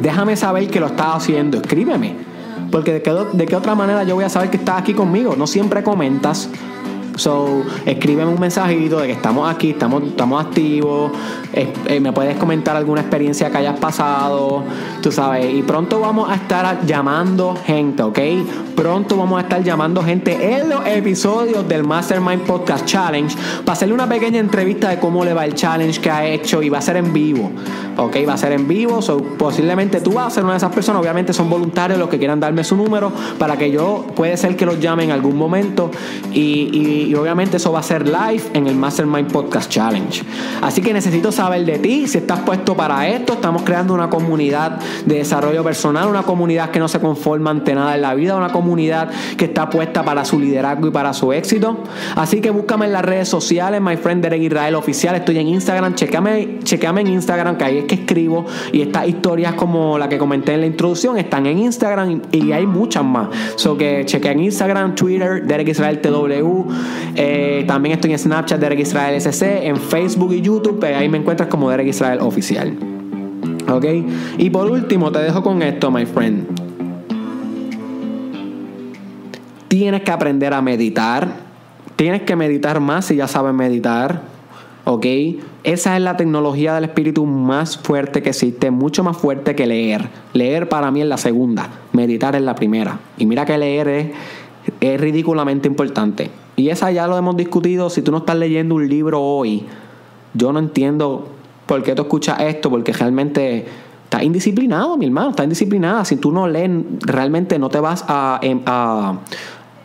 Déjame 0.00 0.36
saber 0.36 0.68
que 0.68 0.80
lo 0.80 0.86
estás 0.86 1.16
haciendo. 1.16 1.58
Escríbeme. 1.58 2.16
Porque 2.70 2.94
de 2.94 3.02
qué, 3.02 3.12
de 3.32 3.46
qué 3.46 3.56
otra 3.56 3.74
manera 3.74 4.04
yo 4.04 4.14
voy 4.14 4.24
a 4.24 4.28
saber 4.28 4.50
que 4.50 4.56
estás 4.56 4.80
aquí 4.80 4.94
conmigo. 4.94 5.34
No 5.36 5.46
siempre 5.46 5.82
comentas. 5.82 6.48
So, 7.16 7.62
escríbeme 7.86 8.30
un 8.30 8.40
mensajito 8.40 8.98
de 8.98 9.06
que 9.06 9.12
estamos 9.12 9.48
aquí, 9.48 9.70
estamos, 9.70 10.02
estamos 10.02 10.44
activos. 10.44 11.12
Eh, 11.52 12.00
me 12.00 12.12
puedes 12.12 12.36
comentar 12.36 12.76
alguna 12.76 13.02
experiencia 13.02 13.50
que 13.50 13.58
hayas 13.58 13.78
pasado, 13.78 14.64
tú 15.00 15.12
sabes. 15.12 15.54
Y 15.54 15.62
pronto 15.62 16.00
vamos 16.00 16.28
a 16.28 16.34
estar 16.34 16.84
llamando 16.84 17.56
gente, 17.64 18.02
¿ok? 18.02 18.18
Pronto 18.74 19.16
vamos 19.16 19.38
a 19.38 19.42
estar 19.42 19.62
llamando 19.62 20.02
gente 20.02 20.56
en 20.56 20.68
los 20.68 20.84
episodios 20.86 21.68
del 21.68 21.84
Mastermind 21.84 22.42
Podcast 22.42 22.84
Challenge 22.84 23.36
para 23.64 23.74
hacerle 23.74 23.94
una 23.94 24.08
pequeña 24.08 24.40
entrevista 24.40 24.88
de 24.88 24.98
cómo 24.98 25.24
le 25.24 25.32
va 25.32 25.44
el 25.44 25.54
challenge 25.54 26.00
que 26.00 26.10
ha 26.10 26.26
hecho 26.26 26.62
y 26.62 26.68
va 26.68 26.78
a 26.78 26.82
ser 26.82 26.96
en 26.96 27.12
vivo, 27.12 27.52
¿ok? 27.96 28.16
Va 28.28 28.34
a 28.34 28.38
ser 28.38 28.52
en 28.52 28.66
vivo. 28.66 29.00
So, 29.00 29.18
posiblemente 29.18 30.00
tú 30.00 30.14
vas 30.14 30.26
a 30.26 30.30
ser 30.30 30.42
una 30.42 30.54
de 30.54 30.58
esas 30.58 30.72
personas. 30.72 31.00
Obviamente 31.00 31.32
son 31.32 31.48
voluntarios 31.48 31.96
los 31.96 32.08
que 32.08 32.18
quieran 32.18 32.40
darme 32.40 32.64
su 32.64 32.76
número 32.76 33.12
para 33.38 33.56
que 33.56 33.70
yo, 33.70 34.04
puede 34.16 34.36
ser 34.36 34.56
que 34.56 34.66
los 34.66 34.80
llame 34.80 35.04
en 35.04 35.12
algún 35.12 35.36
momento 35.36 35.92
y 36.32 37.03
y 37.04 37.14
obviamente 37.14 37.56
eso 37.58 37.72
va 37.72 37.80
a 37.80 37.82
ser 37.82 38.06
live 38.06 38.42
en 38.54 38.66
el 38.66 38.76
Mastermind 38.76 39.30
Podcast 39.30 39.70
Challenge. 39.70 40.22
Así 40.62 40.80
que 40.80 40.92
necesito 40.92 41.32
saber 41.32 41.64
de 41.64 41.78
ti, 41.78 42.06
si 42.08 42.18
estás 42.18 42.40
puesto 42.40 42.76
para 42.76 43.08
esto. 43.08 43.34
Estamos 43.34 43.62
creando 43.62 43.94
una 43.94 44.10
comunidad 44.10 44.78
de 45.04 45.16
desarrollo 45.16 45.62
personal, 45.62 46.08
una 46.08 46.22
comunidad 46.22 46.70
que 46.70 46.78
no 46.78 46.88
se 46.88 47.00
conforma 47.00 47.50
ante 47.50 47.74
nada 47.74 47.94
en 47.94 48.02
la 48.02 48.14
vida, 48.14 48.36
una 48.36 48.52
comunidad 48.52 49.10
que 49.36 49.46
está 49.46 49.70
puesta 49.70 50.04
para 50.04 50.24
su 50.24 50.38
liderazgo 50.38 50.88
y 50.88 50.90
para 50.90 51.12
su 51.12 51.32
éxito. 51.32 51.78
Así 52.16 52.40
que 52.40 52.50
búscame 52.50 52.86
en 52.86 52.92
las 52.92 53.04
redes 53.04 53.28
sociales, 53.28 53.80
my 53.80 53.96
friend 53.96 54.22
Derek 54.22 54.42
Israel 54.42 54.74
Oficial. 54.74 55.14
Estoy 55.14 55.38
en 55.38 55.48
Instagram, 55.48 55.94
chequeame, 55.94 56.60
chequeame 56.62 57.02
en 57.02 57.08
Instagram, 57.08 57.56
que 57.56 57.64
ahí 57.64 57.78
es 57.78 57.84
que 57.84 57.94
escribo. 57.96 58.46
Y 58.72 58.82
estas 58.82 59.08
historias 59.08 59.54
como 59.54 59.98
la 59.98 60.08
que 60.08 60.18
comenté 60.18 60.54
en 60.54 60.60
la 60.60 60.66
introducción 60.66 61.18
están 61.18 61.46
en 61.46 61.58
Instagram 61.58 62.22
y 62.32 62.52
hay 62.52 62.66
muchas 62.66 63.04
más. 63.04 63.28
So 63.56 63.76
que 63.76 64.04
chequea 64.04 64.32
en 64.32 64.40
Instagram, 64.40 64.94
Twitter, 64.94 65.44
Derek 65.46 65.68
Israel 65.68 66.00
TW. 66.00 66.64
Eh, 67.16 67.64
también 67.66 67.94
estoy 67.94 68.12
en 68.12 68.18
Snapchat, 68.18 68.60
Derek 68.60 68.80
Israel 68.80 69.20
SC, 69.20 69.66
en 69.66 69.76
Facebook 69.76 70.32
y 70.32 70.40
YouTube, 70.40 70.82
eh, 70.84 70.94
ahí 70.94 71.08
me 71.08 71.18
encuentras 71.18 71.48
como 71.48 71.70
Derek 71.70 71.88
Israel 71.88 72.18
Oficial. 72.20 72.76
¿Ok? 73.70 73.84
Y 74.38 74.50
por 74.50 74.70
último, 74.70 75.10
te 75.10 75.20
dejo 75.20 75.42
con 75.42 75.62
esto, 75.62 75.90
my 75.90 76.06
friend. 76.06 76.46
Tienes 79.68 80.02
que 80.02 80.10
aprender 80.10 80.52
a 80.52 80.62
meditar. 80.62 81.28
Tienes 81.96 82.22
que 82.22 82.36
meditar 82.36 82.80
más 82.80 83.06
si 83.06 83.16
ya 83.16 83.26
sabes 83.26 83.54
meditar. 83.54 84.22
¿Ok? 84.84 85.06
Esa 85.64 85.96
es 85.96 86.02
la 86.02 86.16
tecnología 86.16 86.74
del 86.74 86.84
espíritu 86.84 87.24
más 87.24 87.78
fuerte 87.78 88.22
que 88.22 88.30
existe, 88.30 88.70
mucho 88.70 89.02
más 89.02 89.16
fuerte 89.16 89.54
que 89.54 89.66
leer. 89.66 90.08
Leer 90.34 90.68
para 90.68 90.90
mí 90.90 91.00
es 91.00 91.06
la 91.06 91.16
segunda, 91.16 91.70
meditar 91.92 92.36
es 92.36 92.42
la 92.42 92.54
primera. 92.54 92.98
Y 93.16 93.24
mira 93.24 93.46
que 93.46 93.56
leer 93.56 93.88
es, 93.88 94.06
es 94.80 95.00
ridículamente 95.00 95.66
importante. 95.66 96.30
Y 96.56 96.68
esa 96.68 96.90
ya 96.90 97.06
lo 97.06 97.16
hemos 97.16 97.36
discutido. 97.36 97.90
Si 97.90 98.02
tú 98.02 98.12
no 98.12 98.18
estás 98.18 98.36
leyendo 98.36 98.76
un 98.76 98.88
libro 98.88 99.20
hoy, 99.20 99.64
yo 100.34 100.52
no 100.52 100.58
entiendo 100.58 101.28
por 101.66 101.82
qué 101.82 101.94
tú 101.94 102.02
escuchas 102.02 102.40
esto, 102.40 102.70
porque 102.70 102.92
realmente 102.92 103.66
estás 104.04 104.22
indisciplinado, 104.22 104.96
mi 104.96 105.06
hermano, 105.06 105.30
estás 105.30 105.44
indisciplinada. 105.44 106.04
Si 106.04 106.16
tú 106.16 106.30
no 106.30 106.46
lees, 106.46 106.70
realmente 107.00 107.58
no 107.58 107.68
te 107.68 107.80
vas 107.80 108.04
a, 108.06 108.40
a, 108.66 109.18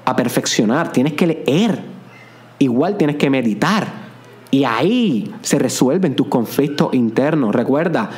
a 0.06 0.16
perfeccionar. 0.16 0.92
Tienes 0.92 1.14
que 1.14 1.28
leer. 1.28 1.84
Igual 2.60 2.98
tienes 2.98 3.16
que 3.16 3.30
meditar. 3.30 3.88
Y 4.52 4.64
ahí 4.64 5.34
se 5.42 5.60
resuelven 5.60 6.16
tus 6.16 6.28
conflictos 6.28 6.94
internos. 6.94 7.56
Recuerda, 7.56 8.10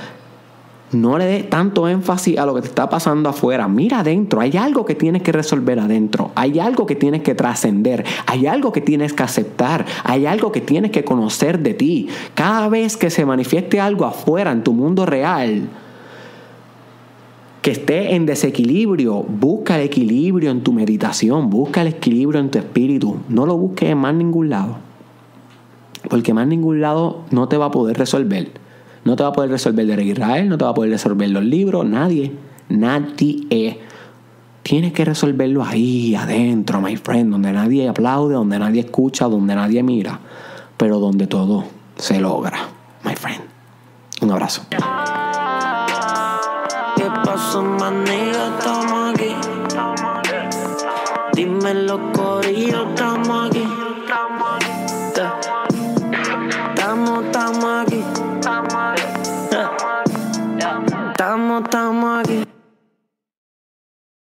no 0.91 1.17
le 1.17 1.25
des 1.25 1.49
tanto 1.49 1.87
énfasis 1.87 2.37
a 2.37 2.45
lo 2.45 2.53
que 2.53 2.61
te 2.61 2.67
está 2.67 2.89
pasando 2.89 3.29
afuera. 3.29 3.67
Mira 3.67 3.99
adentro. 3.99 4.41
Hay 4.41 4.57
algo 4.57 4.85
que 4.85 4.95
tienes 4.95 5.21
que 5.21 5.31
resolver 5.31 5.79
adentro. 5.79 6.31
Hay 6.35 6.59
algo 6.59 6.85
que 6.85 6.95
tienes 6.95 7.21
que 7.21 7.33
trascender. 7.33 8.03
Hay 8.25 8.45
algo 8.45 8.71
que 8.73 8.81
tienes 8.81 9.13
que 9.13 9.23
aceptar. 9.23 9.85
Hay 10.03 10.25
algo 10.25 10.51
que 10.51 10.59
tienes 10.59 10.91
que 10.91 11.03
conocer 11.03 11.59
de 11.59 11.73
ti. 11.73 12.09
Cada 12.33 12.67
vez 12.67 12.97
que 12.97 13.09
se 13.09 13.25
manifieste 13.25 13.79
algo 13.79 14.05
afuera 14.05 14.51
en 14.51 14.63
tu 14.63 14.73
mundo 14.73 15.05
real, 15.05 15.69
que 17.61 17.71
esté 17.71 18.15
en 18.15 18.25
desequilibrio, 18.25 19.23
busca 19.23 19.75
el 19.77 19.85
equilibrio 19.85 20.51
en 20.51 20.61
tu 20.61 20.73
meditación. 20.73 21.49
Busca 21.49 21.81
el 21.81 21.87
equilibrio 21.87 22.41
en 22.41 22.51
tu 22.51 22.57
espíritu. 22.57 23.17
No 23.29 23.45
lo 23.45 23.55
busques 23.57 23.89
en 23.89 23.97
más 23.97 24.13
ningún 24.13 24.49
lado. 24.49 24.77
Porque 26.09 26.33
más 26.33 26.47
ningún 26.47 26.81
lado 26.81 27.21
no 27.31 27.47
te 27.47 27.55
va 27.55 27.67
a 27.67 27.71
poder 27.71 27.97
resolver. 27.97 28.51
No 29.03 29.15
te 29.15 29.23
va 29.23 29.29
a 29.29 29.33
poder 29.33 29.49
resolver 29.49 29.85
de 29.85 30.03
Israel, 30.03 30.47
no 30.47 30.57
te 30.57 30.63
va 30.63 30.71
a 30.71 30.73
poder 30.73 30.91
resolver 30.91 31.29
los 31.29 31.43
libros, 31.43 31.85
nadie. 31.85 32.31
Nadie. 32.69 33.79
Tienes 34.63 34.93
que 34.93 35.03
resolverlo 35.03 35.63
ahí, 35.63 36.13
adentro, 36.15 36.81
my 36.81 36.95
friend, 36.95 37.31
donde 37.31 37.51
nadie 37.51 37.89
aplaude, 37.89 38.35
donde 38.35 38.59
nadie 38.59 38.81
escucha, 38.81 39.25
donde 39.25 39.55
nadie 39.55 39.81
mira, 39.81 40.19
pero 40.77 40.99
donde 40.99 41.25
todo 41.25 41.65
se 41.95 42.21
logra, 42.21 42.59
my 43.03 43.15
friend. 43.15 43.41
Un 44.21 44.31
abrazo. 44.31 44.61
¿Qué 44.69 44.77
pasó? 47.25 47.63
Estamos 48.05 49.15
aquí. 49.15 49.35
Dime 51.33 51.73
los 51.73 51.99
corillos, 52.13 52.85
estamos. 52.89 53.40